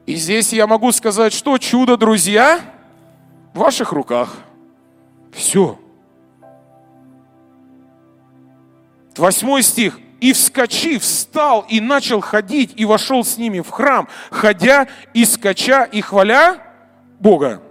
и 0.05 0.15
здесь 0.15 0.53
я 0.53 0.65
могу 0.65 0.91
сказать, 0.91 1.33
что 1.33 1.57
чудо, 1.57 1.97
друзья, 1.97 2.61
в 3.53 3.59
ваших 3.59 3.91
руках. 3.91 4.37
Все. 5.33 5.77
Восьмой 9.17 9.63
стих. 9.63 9.99
И 10.21 10.33
вскочив, 10.33 11.03
встал 11.03 11.65
и 11.69 11.79
начал 11.79 12.21
ходить, 12.21 12.71
и 12.75 12.85
вошел 12.85 13.23
с 13.23 13.37
ними 13.37 13.59
в 13.59 13.69
храм, 13.69 14.07
ходя 14.31 14.87
и 15.13 15.25
скача 15.25 15.83
и 15.83 16.01
хваля 16.01 16.57
Бога. 17.19 17.61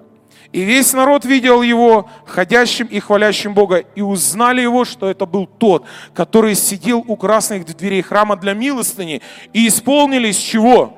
И 0.52 0.60
весь 0.60 0.92
народ 0.92 1.24
видел 1.24 1.62
его 1.62 2.08
ходящим 2.26 2.86
и 2.86 3.00
хвалящим 3.00 3.54
Бога, 3.54 3.78
и 3.78 4.02
узнали 4.02 4.60
его, 4.60 4.84
что 4.84 5.10
это 5.10 5.26
был 5.26 5.46
тот, 5.46 5.84
который 6.14 6.54
сидел 6.54 7.02
у 7.08 7.16
красных 7.16 7.64
дверей 7.64 8.02
храма 8.02 8.36
для 8.36 8.52
милостыни, 8.52 9.20
и 9.52 9.66
исполнились 9.66 10.36
чего? 10.36 10.96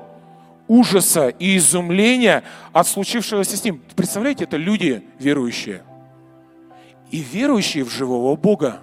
ужаса 0.69 1.29
и 1.29 1.57
изумления 1.57 2.43
от 2.73 2.87
случившегося 2.87 3.57
с 3.57 3.65
ним. 3.65 3.81
Представляете, 3.95 4.45
это 4.45 4.57
люди 4.57 5.05
верующие. 5.19 5.83
И 7.11 7.19
верующие 7.19 7.85
в 7.85 7.91
живого 7.91 8.37
Бога. 8.37 8.81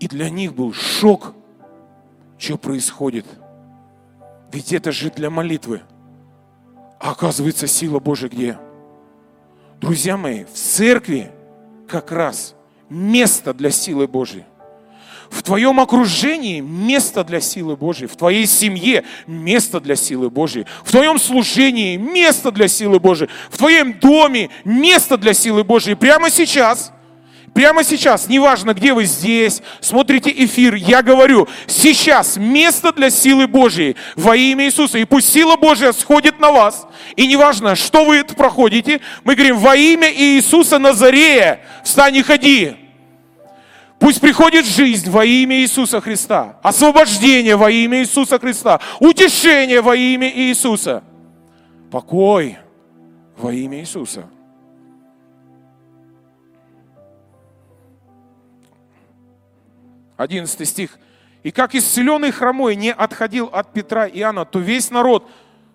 И 0.00 0.08
для 0.08 0.28
них 0.28 0.54
был 0.54 0.72
шок, 0.72 1.34
что 2.38 2.58
происходит. 2.58 3.26
Ведь 4.52 4.72
это 4.72 4.92
же 4.92 5.10
для 5.10 5.30
молитвы. 5.30 5.82
А 7.00 7.12
оказывается, 7.12 7.66
сила 7.66 7.98
Божия 7.98 8.28
где? 8.28 8.58
Друзья 9.80 10.16
мои, 10.16 10.44
в 10.44 10.52
церкви 10.52 11.30
как 11.88 12.12
раз 12.12 12.54
место 12.88 13.52
для 13.54 13.70
силы 13.70 14.06
Божьей. 14.06 14.44
В 15.30 15.42
твоем 15.42 15.80
окружении 15.80 16.60
место 16.60 17.24
для 17.24 17.40
силы 17.40 17.76
Божьей, 17.76 18.06
в 18.06 18.16
твоей 18.16 18.46
семье 18.46 19.04
место 19.26 19.80
для 19.80 19.96
силы 19.96 20.30
Божьей, 20.30 20.66
в 20.84 20.90
твоем 20.92 21.18
служении 21.18 21.96
место 21.96 22.52
для 22.52 22.68
силы 22.68 23.00
Божьей, 23.00 23.28
в 23.50 23.58
твоем 23.58 23.98
доме 23.98 24.50
место 24.64 25.18
для 25.18 25.34
силы 25.34 25.64
Божьей. 25.64 25.96
Прямо 25.96 26.30
сейчас– 26.30 26.92
Прямо 27.56 27.84
сейчас, 27.84 28.28
неважно, 28.28 28.74
где 28.74 28.92
вы 28.92 29.06
здесь, 29.06 29.62
смотрите 29.80 30.30
эфир, 30.30 30.74
я 30.74 31.00
говорю, 31.00 31.48
сейчас 31.66 32.36
место 32.36 32.92
для 32.92 33.08
силы 33.08 33.46
Божьей 33.46 33.96
во 34.14 34.36
имя 34.36 34.66
Иисуса. 34.66 34.98
И 34.98 35.06
пусть 35.06 35.32
сила 35.32 35.56
Божья 35.56 35.92
сходит 35.92 36.38
на 36.38 36.52
вас. 36.52 36.86
И 37.16 37.26
неважно, 37.26 37.74
что 37.74 38.04
вы 38.04 38.16
это 38.16 38.34
проходите, 38.34 39.00
мы 39.24 39.34
говорим, 39.34 39.56
во 39.56 39.74
имя 39.74 40.12
Иисуса 40.12 40.78
Назарея, 40.78 41.60
встань 41.82 42.16
и 42.16 42.22
ходи. 42.22 42.76
Пусть 43.98 44.20
приходит 44.20 44.66
жизнь 44.66 45.08
во 45.08 45.24
имя 45.24 45.56
Иисуса 45.56 46.02
Христа, 46.02 46.58
освобождение 46.62 47.56
во 47.56 47.70
имя 47.70 48.00
Иисуса 48.00 48.38
Христа, 48.38 48.80
утешение 49.00 49.80
во 49.80 49.96
имя 49.96 50.30
Иисуса, 50.30 51.02
покой 51.90 52.58
во 53.38 53.50
имя 53.50 53.80
Иисуса. 53.80 54.28
11 60.16 60.68
стих. 60.68 60.98
«И 61.42 61.50
как 61.50 61.74
исцеленный 61.74 62.32
хромой 62.32 62.76
не 62.76 62.92
отходил 62.92 63.46
от 63.52 63.72
Петра 63.72 64.06
и 64.06 64.20
Иоанна, 64.20 64.44
то 64.44 64.58
весь 64.58 64.90
народ 64.90 65.28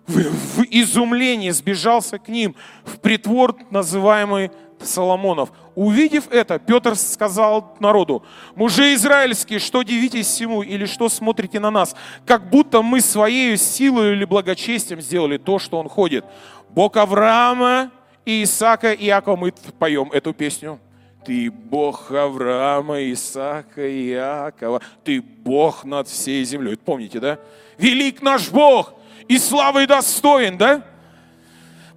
в, 0.06 0.16
в 0.16 0.64
изумлении 0.70 1.50
сбежался 1.50 2.18
к 2.18 2.28
ним 2.28 2.54
в 2.84 2.98
притвор, 2.98 3.56
называемый 3.70 4.50
Соломонов. 4.80 5.52
Увидев 5.74 6.24
это, 6.30 6.58
Петр 6.58 6.96
сказал 6.96 7.76
народу, 7.80 8.24
мужи 8.54 8.94
израильские, 8.94 9.58
что 9.58 9.82
дивитесь 9.82 10.26
всему 10.26 10.62
или 10.62 10.86
что 10.86 11.08
смотрите 11.08 11.60
на 11.60 11.70
нас, 11.70 11.94
как 12.26 12.50
будто 12.50 12.82
мы 12.82 13.00
своей 13.00 13.56
силой 13.56 14.12
или 14.12 14.24
благочестием 14.24 15.00
сделали 15.00 15.38
то, 15.38 15.58
что 15.58 15.78
он 15.78 15.88
ходит. 15.88 16.24
Бог 16.70 16.96
Авраама 16.96 17.90
Исаака 18.24 18.92
и 18.92 19.06
Иакова, 19.06 19.36
мы 19.36 19.52
поем 19.78 20.10
эту 20.12 20.32
песню. 20.32 20.78
Ты 21.24 21.50
Бог 21.50 22.10
Авраама, 22.10 23.02
Исаака 23.12 23.88
Иакова. 23.88 24.80
Ты 25.04 25.20
Бог 25.20 25.84
над 25.84 26.08
всей 26.08 26.44
землей. 26.44 26.76
Помните, 26.76 27.20
да? 27.20 27.38
Велик 27.78 28.22
наш 28.22 28.50
Бог 28.50 28.94
и 29.28 29.38
славы 29.38 29.86
достоин, 29.86 30.58
да? 30.58 30.82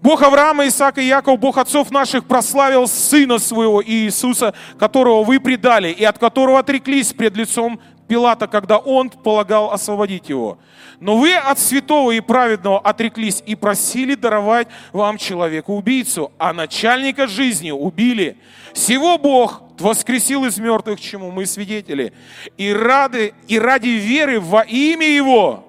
Бог 0.02 0.22
Авраама, 0.22 0.68
Исаака 0.68 1.02
и 1.02 1.08
Якова, 1.08 1.36
Бог 1.36 1.58
отцов 1.58 1.90
наших, 1.90 2.26
прославил 2.26 2.88
Сына 2.88 3.40
Своего 3.40 3.84
Иисуса, 3.84 4.54
которого 4.78 5.24
вы 5.24 5.40
предали 5.40 5.90
и 5.90 6.04
от 6.04 6.20
которого 6.20 6.60
отреклись 6.60 7.12
пред 7.12 7.36
лицом 7.36 7.80
Пилата, 8.08 8.48
когда 8.48 8.78
он 8.78 9.10
полагал 9.10 9.72
освободить 9.72 10.30
его. 10.30 10.60
Но 11.00 11.18
вы 11.18 11.34
от 11.34 11.60
святого 11.60 12.12
и 12.12 12.20
праведного 12.20 12.80
отреклись 12.80 13.44
и 13.46 13.56
просили 13.56 14.16
даровать 14.16 14.68
вам 14.94 15.18
человека-убийцу, 15.18 16.32
а 16.38 16.54
начальника 16.54 17.28
жизни 17.28 17.72
убили. 17.72 18.38
Всего 18.74 19.18
Бог 19.18 19.64
воскресил 19.80 20.46
из 20.46 20.58
мертвых, 20.58 21.02
чему 21.02 21.32
мы 21.32 21.46
свидетели. 21.46 22.14
И, 22.58 22.72
рады, 22.72 23.34
и 23.48 23.60
ради 23.60 23.90
веры 23.90 24.40
во 24.40 24.62
имя 24.62 25.08
Его, 25.08 25.66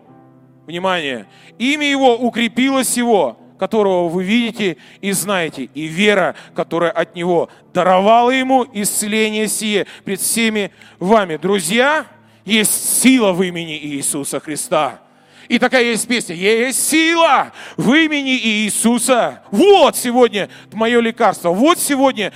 внимание, 0.66 1.26
имя 1.58 1.88
Его 1.88 2.16
укрепилось 2.16 2.96
Его, 2.96 3.38
которого 3.58 4.08
вы 4.08 4.22
видите 4.24 4.76
и 5.00 5.12
знаете, 5.12 5.64
и 5.74 5.86
вера, 5.86 6.34
которая 6.54 6.90
от 6.90 7.14
Него 7.14 7.48
даровала 7.72 8.30
Ему 8.30 8.66
исцеление 8.72 9.48
сие 9.48 9.86
пред 10.04 10.20
всеми 10.20 10.70
вами. 10.98 11.36
Друзья, 11.36 12.06
есть 12.46 13.00
сила 13.02 13.32
в 13.32 13.42
имени 13.42 13.76
Иисуса 13.76 14.40
Христа. 14.40 15.00
И 15.48 15.58
такая 15.58 15.84
есть 15.84 16.08
песня. 16.08 16.34
Есть 16.34 16.88
сила 16.88 17.52
в 17.76 17.92
имени 17.92 18.36
Иисуса. 18.36 19.42
Вот 19.50 19.96
сегодня 19.96 20.48
мое 20.72 21.00
лекарство. 21.00 21.50
Вот 21.50 21.78
сегодня 21.78 22.32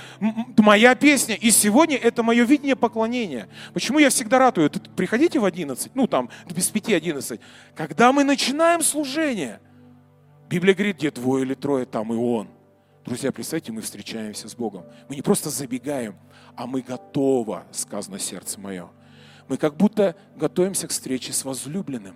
моя 0.57 0.95
песня. 0.95 1.35
И 1.35 1.49
сегодня 1.51 1.97
это 1.97 2.23
мое 2.23 2.43
видение 2.43 2.75
поклонения. 2.75 3.49
Почему 3.73 3.99
я 3.99 4.09
всегда 4.09 4.39
ратую? 4.39 4.69
Приходите 4.95 5.39
в 5.39 5.45
11, 5.45 5.95
ну 5.95 6.07
там, 6.07 6.29
без 6.49 6.71
5-11. 6.71 7.39
Когда 7.75 8.11
мы 8.11 8.23
начинаем 8.23 8.81
служение, 8.81 9.59
Библия 10.49 10.73
говорит, 10.73 10.97
где 10.97 11.11
двое 11.11 11.45
или 11.45 11.53
трое, 11.53 11.85
там 11.85 12.13
и 12.13 12.17
Он. 12.17 12.47
Друзья, 13.05 13.31
представьте, 13.31 13.71
мы 13.71 13.81
встречаемся 13.81 14.47
с 14.47 14.55
Богом. 14.55 14.83
Мы 15.09 15.15
не 15.15 15.21
просто 15.21 15.49
забегаем, 15.49 16.15
а 16.55 16.67
мы 16.67 16.81
готовы, 16.81 17.61
сказано 17.71 18.19
сердце 18.19 18.59
мое. 18.59 18.89
Мы 19.51 19.57
как 19.57 19.75
будто 19.75 20.15
готовимся 20.37 20.87
к 20.87 20.91
встрече 20.91 21.33
с 21.33 21.43
возлюбленным. 21.43 22.15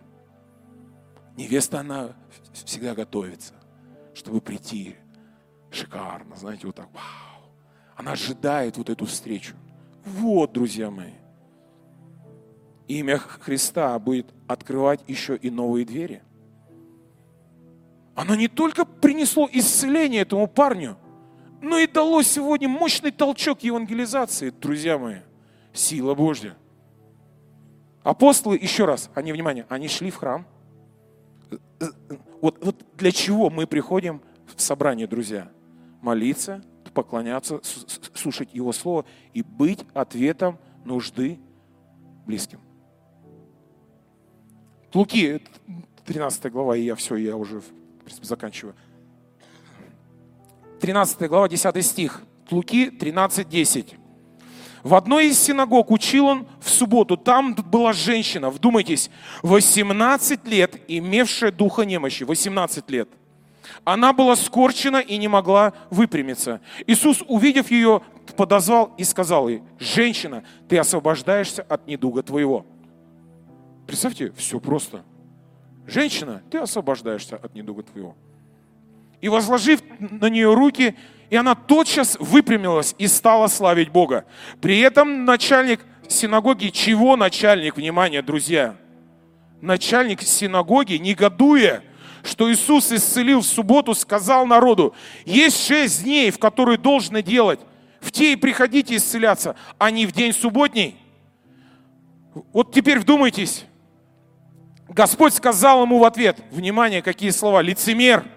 Невеста, 1.35 1.81
она 1.81 2.15
всегда 2.53 2.95
готовится, 2.95 3.55
чтобы 4.13 4.39
прийти 4.39 4.95
шикарно, 5.69 6.37
знаете, 6.37 6.65
вот 6.65 6.77
так, 6.77 6.87
вау. 6.93 7.51
Она 7.97 8.13
ожидает 8.13 8.77
вот 8.77 8.89
эту 8.89 9.05
встречу. 9.05 9.53
Вот, 10.05 10.53
друзья 10.53 10.89
мои, 10.89 11.11
имя 12.87 13.17
Христа 13.17 13.99
будет 13.99 14.33
открывать 14.47 15.03
еще 15.05 15.35
и 15.35 15.49
новые 15.49 15.85
двери. 15.85 16.23
Оно 18.15 18.35
не 18.35 18.47
только 18.47 18.85
принесло 18.85 19.49
исцеление 19.51 20.21
этому 20.21 20.47
парню, 20.47 20.97
но 21.61 21.79
и 21.79 21.85
дало 21.85 22.21
сегодня 22.21 22.69
мощный 22.69 23.11
толчок 23.11 23.61
евангелизации, 23.61 24.51
друзья 24.51 24.97
мои. 24.97 25.17
Сила 25.73 26.15
Божья. 26.15 26.55
Апостолы, 28.05 28.55
еще 28.55 28.85
раз, 28.85 29.09
они, 29.15 29.33
внимание, 29.33 29.65
они 29.67 29.87
шли 29.87 30.11
в 30.11 30.17
храм. 30.17 30.45
Вот, 32.39 32.63
вот 32.63 32.85
для 32.97 33.11
чего 33.11 33.49
мы 33.49 33.65
приходим 33.65 34.21
в 34.55 34.61
собрание, 34.61 35.07
друзья? 35.07 35.51
Молиться, 36.03 36.61
поклоняться, 36.93 37.59
слушать 38.13 38.53
Его 38.53 38.71
Слово 38.73 39.05
и 39.33 39.41
быть 39.41 39.83
ответом 39.95 40.59
нужды 40.85 41.39
близким. 42.27 42.59
Луки, 44.93 45.41
13 46.05 46.51
глава, 46.51 46.77
и 46.77 46.83
я 46.83 46.93
все, 46.93 47.15
я 47.15 47.35
уже 47.35 47.59
в 47.59 47.65
принципе, 48.03 48.27
заканчиваю. 48.27 48.75
13 50.79 51.27
глава, 51.27 51.49
10 51.49 51.83
стих. 51.83 52.21
Луки 52.51 52.91
13, 52.91 53.49
10. 53.49 53.95
В 54.85 54.93
одной 54.93 55.29
из 55.29 55.39
синагог 55.39 55.89
учил 55.89 56.27
он 56.27 56.45
в 56.59 56.69
субботу. 56.69 57.17
Там 57.17 57.55
была 57.55 57.91
женщина, 57.91 58.51
вдумайтесь, 58.51 59.09
18 59.41 60.47
лет, 60.47 60.79
имевшая 60.87 61.51
духа 61.51 61.85
немощи. 61.85 62.23
18 62.23 62.87
лет. 62.91 63.09
Она 63.83 64.13
была 64.13 64.35
скорчена 64.35 64.97
и 64.97 65.17
не 65.17 65.27
могла 65.27 65.73
выпрямиться. 65.89 66.61
Иисус, 66.85 67.23
увидев 67.27 67.71
ее, 67.71 68.03
подозвал 68.37 68.93
и 68.95 69.03
сказал 69.03 69.49
ей, 69.49 69.63
женщина, 69.79 70.43
ты 70.69 70.77
освобождаешься 70.77 71.63
от 71.63 71.87
недуга 71.87 72.21
твоего. 72.21 72.63
Представьте, 73.87 74.33
все 74.33 74.59
просто. 74.59 75.03
Женщина, 75.87 76.43
ты 76.51 76.59
освобождаешься 76.59 77.37
от 77.37 77.55
недуга 77.55 77.81
твоего. 77.81 78.15
И 79.19 79.29
возложив 79.29 79.81
на 79.99 80.29
нее 80.29 80.53
руки, 80.53 80.95
и 81.29 81.35
она 81.35 81.55
тотчас 81.55 82.17
выпрямилась 82.19 82.95
и 82.97 83.07
стала 83.07 83.47
славить 83.47 83.89
Бога. 83.89 84.25
При 84.61 84.79
этом 84.79 85.25
начальник 85.25 85.81
синагоги, 86.07 86.69
чего 86.69 87.15
начальник, 87.15 87.77
внимание, 87.77 88.21
друзья? 88.21 88.75
Начальник 89.61 90.21
синагоги, 90.21 90.95
негодуя, 90.95 91.81
что 92.23 92.51
Иисус 92.51 92.91
исцелил 92.91 93.41
в 93.41 93.45
субботу, 93.45 93.95
сказал 93.95 94.45
народу, 94.45 94.93
есть 95.25 95.65
шесть 95.65 96.03
дней, 96.03 96.31
в 96.31 96.39
которые 96.39 96.77
должны 96.77 97.21
делать, 97.23 97.59
в 98.01 98.11
те 98.11 98.33
и 98.33 98.35
приходите 98.35 98.95
исцеляться, 98.95 99.55
а 99.77 99.89
не 99.89 100.05
в 100.05 100.11
день 100.11 100.33
субботний. 100.33 100.95
Вот 102.53 102.73
теперь 102.73 102.99
вдумайтесь. 102.99 103.65
Господь 104.89 105.33
сказал 105.33 105.83
ему 105.83 105.97
в 105.99 106.03
ответ, 106.03 106.37
внимание, 106.51 107.01
какие 107.01 107.31
слова, 107.31 107.61
лицемер– 107.61 108.25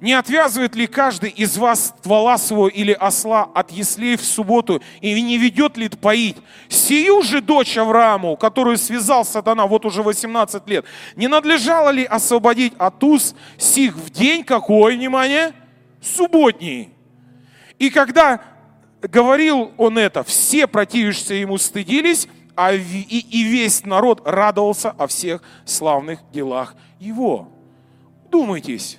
не 0.00 0.14
отвязывает 0.14 0.74
ли 0.74 0.86
каждый 0.86 1.28
из 1.28 1.58
вас 1.58 1.94
ствола 1.98 2.38
своего 2.38 2.68
или 2.68 2.92
осла 2.92 3.50
от 3.54 3.70
яслей 3.70 4.16
в 4.16 4.24
субботу 4.24 4.82
и 5.02 5.20
не 5.20 5.36
ведет 5.36 5.76
ли 5.76 5.90
поить? 5.90 6.38
Сию 6.68 7.22
же 7.22 7.42
дочь 7.42 7.76
Аврааму, 7.76 8.36
которую 8.36 8.78
связал 8.78 9.26
сатана 9.26 9.66
вот 9.66 9.84
уже 9.84 10.02
18 10.02 10.66
лет, 10.68 10.86
не 11.16 11.28
надлежало 11.28 11.90
ли 11.90 12.04
освободить 12.04 12.72
от 12.78 13.04
уз 13.04 13.34
сих 13.58 13.94
в 13.94 14.10
день 14.10 14.42
какой, 14.42 14.96
внимание? 14.96 15.52
Субботний. 16.00 16.88
И 17.78 17.90
когда 17.90 18.40
говорил 19.02 19.72
он 19.76 19.98
это, 19.98 20.24
все 20.24 20.66
противившиеся 20.66 21.34
ему 21.34 21.58
стыдились, 21.58 22.26
а 22.54 22.72
и, 22.72 22.78
и 22.78 23.42
весь 23.42 23.84
народ 23.84 24.22
радовался 24.24 24.90
о 24.90 25.06
всех 25.06 25.42
славных 25.66 26.20
делах 26.32 26.74
его. 26.98 27.48
Думайтесь, 28.30 28.98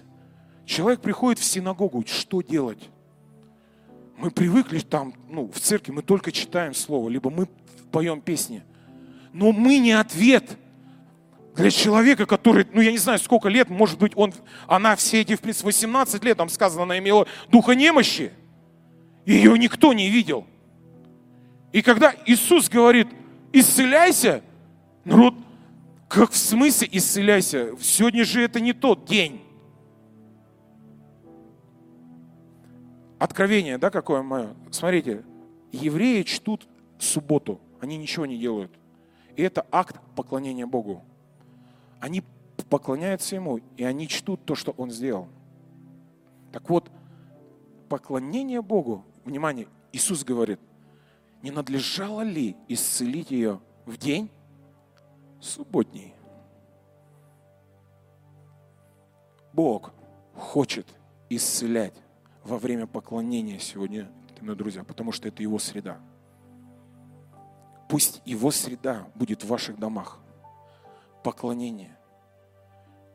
Человек 0.71 1.01
приходит 1.01 1.37
в 1.37 1.43
синагогу, 1.43 2.05
что 2.07 2.41
делать? 2.41 2.89
Мы 4.15 4.31
привыкли 4.31 4.79
там, 4.79 5.13
ну, 5.27 5.51
в 5.51 5.59
церкви 5.59 5.91
мы 5.91 6.01
только 6.01 6.31
читаем 6.31 6.73
Слово, 6.73 7.09
либо 7.09 7.29
мы 7.29 7.49
поем 7.91 8.21
песни. 8.21 8.63
Но 9.33 9.51
мы 9.51 9.79
не 9.79 9.91
ответ 9.91 10.57
для 11.57 11.71
человека, 11.71 12.25
который, 12.25 12.65
ну 12.71 12.79
я 12.79 12.93
не 12.93 12.99
знаю, 12.99 13.19
сколько 13.19 13.49
лет, 13.49 13.69
может 13.69 13.99
быть, 13.99 14.13
он, 14.15 14.33
она 14.65 14.95
все 14.95 15.19
эти, 15.19 15.35
в 15.35 15.41
принципе, 15.41 15.65
18 15.65 16.23
лет, 16.23 16.37
там 16.37 16.47
сказано, 16.47 16.83
она 16.83 16.99
имела 16.99 17.27
духа 17.49 17.73
немощи. 17.73 18.31
Ее 19.25 19.59
никто 19.59 19.91
не 19.91 20.09
видел. 20.09 20.47
И 21.73 21.81
когда 21.81 22.15
Иисус 22.25 22.69
говорит, 22.69 23.09
исцеляйся, 23.51 24.41
народ, 25.03 25.33
как 26.07 26.31
в 26.31 26.37
смысле 26.37 26.87
исцеляйся? 26.93 27.71
Сегодня 27.81 28.23
же 28.23 28.41
это 28.41 28.61
не 28.61 28.71
тот 28.71 29.03
день. 29.03 29.41
Откровение, 33.21 33.77
да, 33.77 33.91
какое 33.91 34.23
мое? 34.23 34.55
Смотрите, 34.71 35.23
евреи 35.71 36.23
чтут 36.23 36.67
субботу, 36.97 37.61
они 37.79 37.97
ничего 37.97 38.25
не 38.25 38.35
делают. 38.35 38.71
И 39.35 39.43
это 39.43 39.63
акт 39.69 40.01
поклонения 40.15 40.65
Богу. 40.65 41.05
Они 41.99 42.23
поклоняются 42.67 43.35
Ему, 43.35 43.59
и 43.77 43.83
они 43.83 44.07
чтут 44.07 44.43
то, 44.43 44.55
что 44.55 44.71
Он 44.71 44.89
сделал. 44.89 45.27
Так 46.51 46.67
вот, 46.67 46.89
поклонение 47.89 48.63
Богу, 48.63 49.05
внимание, 49.23 49.67
Иисус 49.91 50.23
говорит, 50.23 50.59
не 51.43 51.51
надлежало 51.51 52.21
ли 52.21 52.57
исцелить 52.67 53.29
ее 53.29 53.59
в 53.85 53.97
день 53.97 54.31
субботний? 55.39 56.15
Бог 59.53 59.93
хочет 60.33 60.87
исцелять 61.29 61.93
во 62.43 62.57
время 62.57 62.87
поклонения 62.87 63.59
сегодня, 63.59 64.11
мои 64.41 64.55
друзья, 64.55 64.83
потому 64.83 65.11
что 65.11 65.27
это 65.27 65.41
Его 65.43 65.59
среда. 65.59 65.99
Пусть 67.87 68.21
Его 68.25 68.51
среда 68.51 69.07
будет 69.15 69.43
в 69.43 69.47
ваших 69.47 69.77
домах. 69.77 70.19
Поклонение. 71.23 71.97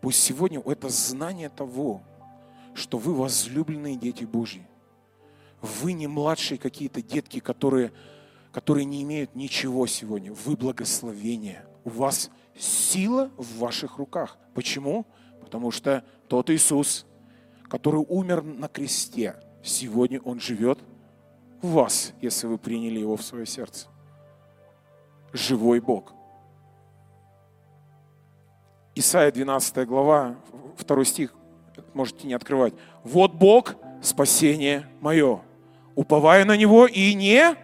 Пусть 0.00 0.22
сегодня 0.22 0.60
это 0.60 0.88
знание 0.88 1.48
того, 1.48 2.02
что 2.74 2.98
вы 2.98 3.14
возлюбленные 3.14 3.96
дети 3.96 4.24
Божьи. 4.24 4.66
Вы 5.60 5.94
не 5.94 6.06
младшие 6.06 6.58
какие-то 6.58 7.02
детки, 7.02 7.40
которые, 7.40 7.92
которые 8.52 8.84
не 8.84 9.02
имеют 9.02 9.34
ничего 9.34 9.86
сегодня. 9.86 10.32
Вы 10.32 10.56
благословение. 10.56 11.66
У 11.84 11.90
вас 11.90 12.30
сила 12.56 13.30
в 13.36 13.58
ваших 13.58 13.96
руках. 13.96 14.38
Почему? 14.54 15.06
Потому 15.40 15.70
что 15.70 16.04
тот 16.28 16.50
Иисус, 16.50 17.06
который 17.68 18.04
умер 18.08 18.42
на 18.42 18.68
кресте, 18.68 19.36
сегодня 19.62 20.20
Он 20.20 20.40
живет 20.40 20.78
в 21.62 21.72
вас, 21.72 22.12
если 22.20 22.46
вы 22.46 22.58
приняли 22.58 22.98
Его 22.98 23.16
в 23.16 23.22
свое 23.22 23.46
сердце. 23.46 23.88
Живой 25.32 25.80
Бог. 25.80 26.12
Исайя 28.94 29.30
12 29.30 29.86
глава, 29.86 30.36
2 30.78 31.04
стих, 31.04 31.34
можете 31.92 32.26
не 32.26 32.34
открывать. 32.34 32.72
«Вот 33.04 33.34
Бог, 33.34 33.74
спасение 34.02 34.86
мое, 35.00 35.40
уповаю 35.94 36.46
на 36.46 36.56
Него 36.56 36.86
и 36.86 37.12
не 37.14 37.56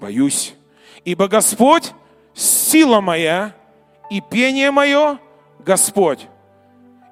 боюсь, 0.00 0.54
ибо 1.04 1.28
Господь– 1.28 1.92
сила 2.34 3.00
моя 3.00 3.54
и 4.10 4.20
пение 4.20 4.70
мое– 4.70 5.18
Господь, 5.60 6.28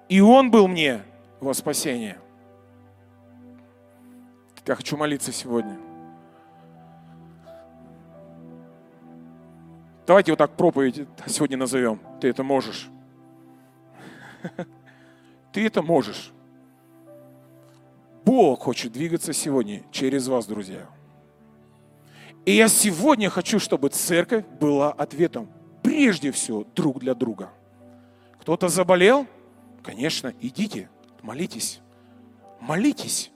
и 0.08 0.20
Он 0.20 0.50
был 0.50 0.68
мне 0.68 1.02
во 1.42 1.54
спасение. 1.54 2.18
Я 4.64 4.76
хочу 4.76 4.96
молиться 4.96 5.32
сегодня. 5.32 5.76
Давайте 10.06 10.32
вот 10.32 10.38
так 10.38 10.52
проповедь 10.56 11.06
сегодня 11.26 11.56
назовем. 11.56 12.00
Ты 12.20 12.28
это 12.28 12.44
можешь. 12.44 12.88
Ты 15.52 15.66
это 15.66 15.82
можешь. 15.82 16.32
Бог 18.24 18.62
хочет 18.62 18.92
двигаться 18.92 19.32
сегодня 19.32 19.82
через 19.90 20.28
вас, 20.28 20.46
друзья. 20.46 20.86
И 22.44 22.52
я 22.52 22.68
сегодня 22.68 23.30
хочу, 23.30 23.58
чтобы 23.58 23.88
церковь 23.88 24.44
была 24.60 24.92
ответом 24.92 25.48
прежде 25.82 26.30
всего 26.30 26.64
друг 26.76 27.00
для 27.00 27.14
друга. 27.14 27.50
Кто-то 28.40 28.68
заболел? 28.68 29.26
Конечно, 29.82 30.32
идите, 30.40 30.88
молитесь. 31.22 31.80
Молитесь. 32.60 33.30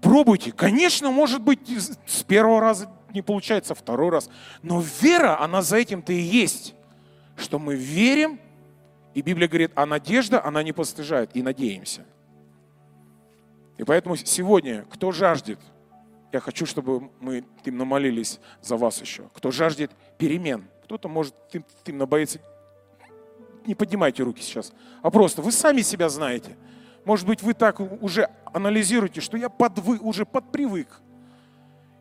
Пробуйте. 0.00 0.52
Конечно, 0.52 1.10
может 1.10 1.40
быть, 1.40 1.60
с 2.06 2.22
первого 2.22 2.60
раза 2.60 2.90
не 3.12 3.22
получается, 3.22 3.74
второй 3.74 4.10
раз. 4.10 4.28
Но 4.62 4.82
вера, 5.00 5.40
она 5.40 5.62
за 5.62 5.78
этим-то 5.78 6.12
и 6.12 6.20
есть. 6.20 6.74
Что 7.36 7.58
мы 7.58 7.74
верим, 7.74 8.38
и 9.14 9.22
Библия 9.22 9.48
говорит, 9.48 9.72
а 9.74 9.86
надежда, 9.86 10.44
она 10.44 10.62
не 10.62 10.72
постыжает, 10.72 11.30
и 11.34 11.42
надеемся. 11.42 12.04
И 13.78 13.84
поэтому 13.84 14.16
сегодня, 14.16 14.84
кто 14.90 15.12
жаждет, 15.12 15.58
я 16.32 16.40
хочу, 16.40 16.66
чтобы 16.66 17.10
мы 17.20 17.44
именно 17.64 17.84
молились 17.84 18.38
за 18.60 18.76
вас 18.76 19.00
еще. 19.00 19.30
Кто 19.34 19.50
жаждет 19.50 19.92
перемен, 20.18 20.68
кто-то 20.84 21.08
может 21.08 21.34
именно 21.86 22.06
боится, 22.06 22.40
не 23.66 23.74
поднимайте 23.74 24.22
руки 24.22 24.42
сейчас, 24.42 24.72
а 25.02 25.10
просто 25.10 25.42
вы 25.42 25.52
сами 25.52 25.80
себя 25.80 26.08
знаете– 26.08 26.56
может 27.08 27.26
быть, 27.26 27.42
вы 27.42 27.54
так 27.54 27.80
уже 27.80 28.28
анализируете, 28.44 29.22
что 29.22 29.38
я 29.38 29.48
подвы, 29.48 29.98
уже 29.98 30.26
подпривык. 30.26 31.00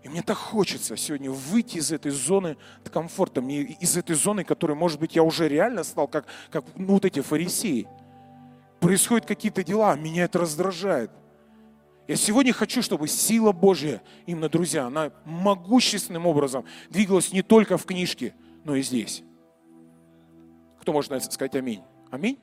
И 0.03 0.09
мне 0.09 0.21
так 0.21 0.35
хочется 0.35 0.97
сегодня 0.97 1.31
выйти 1.31 1.77
из 1.77 1.93
этой 1.93 2.11
зоны 2.11 2.57
комфорта, 2.91 3.41
мне 3.41 3.61
из 3.61 3.95
этой 3.95 4.17
зоны, 4.17 4.43
которой, 4.43 4.75
может 4.75 4.99
быть, 4.99 5.15
я 5.15 5.23
уже 5.23 5.47
реально 5.47 5.85
стал, 5.85 6.09
как, 6.09 6.25
как 6.51 6.65
ну, 6.75 6.87
вот 6.87 7.05
эти 7.05 7.21
фарисеи. 7.21 7.87
Происходят 8.81 9.25
какие-то 9.25 9.63
дела, 9.63 9.95
меня 9.95 10.25
это 10.25 10.39
раздражает. 10.39 11.09
Я 12.09 12.17
сегодня 12.17 12.51
хочу, 12.51 12.81
чтобы 12.81 13.07
сила 13.07 13.53
Божья, 13.53 14.01
именно, 14.25 14.49
друзья, 14.49 14.87
она 14.87 15.13
могущественным 15.23 16.25
образом 16.25 16.65
двигалась 16.89 17.31
не 17.31 17.43
только 17.43 17.77
в 17.77 17.85
книжке, 17.85 18.33
но 18.65 18.75
и 18.75 18.81
здесь. 18.81 19.23
Кто 20.81 20.91
может 20.91 21.23
сказать 21.31 21.55
аминь? 21.55 21.81
Аминь? 22.11 22.39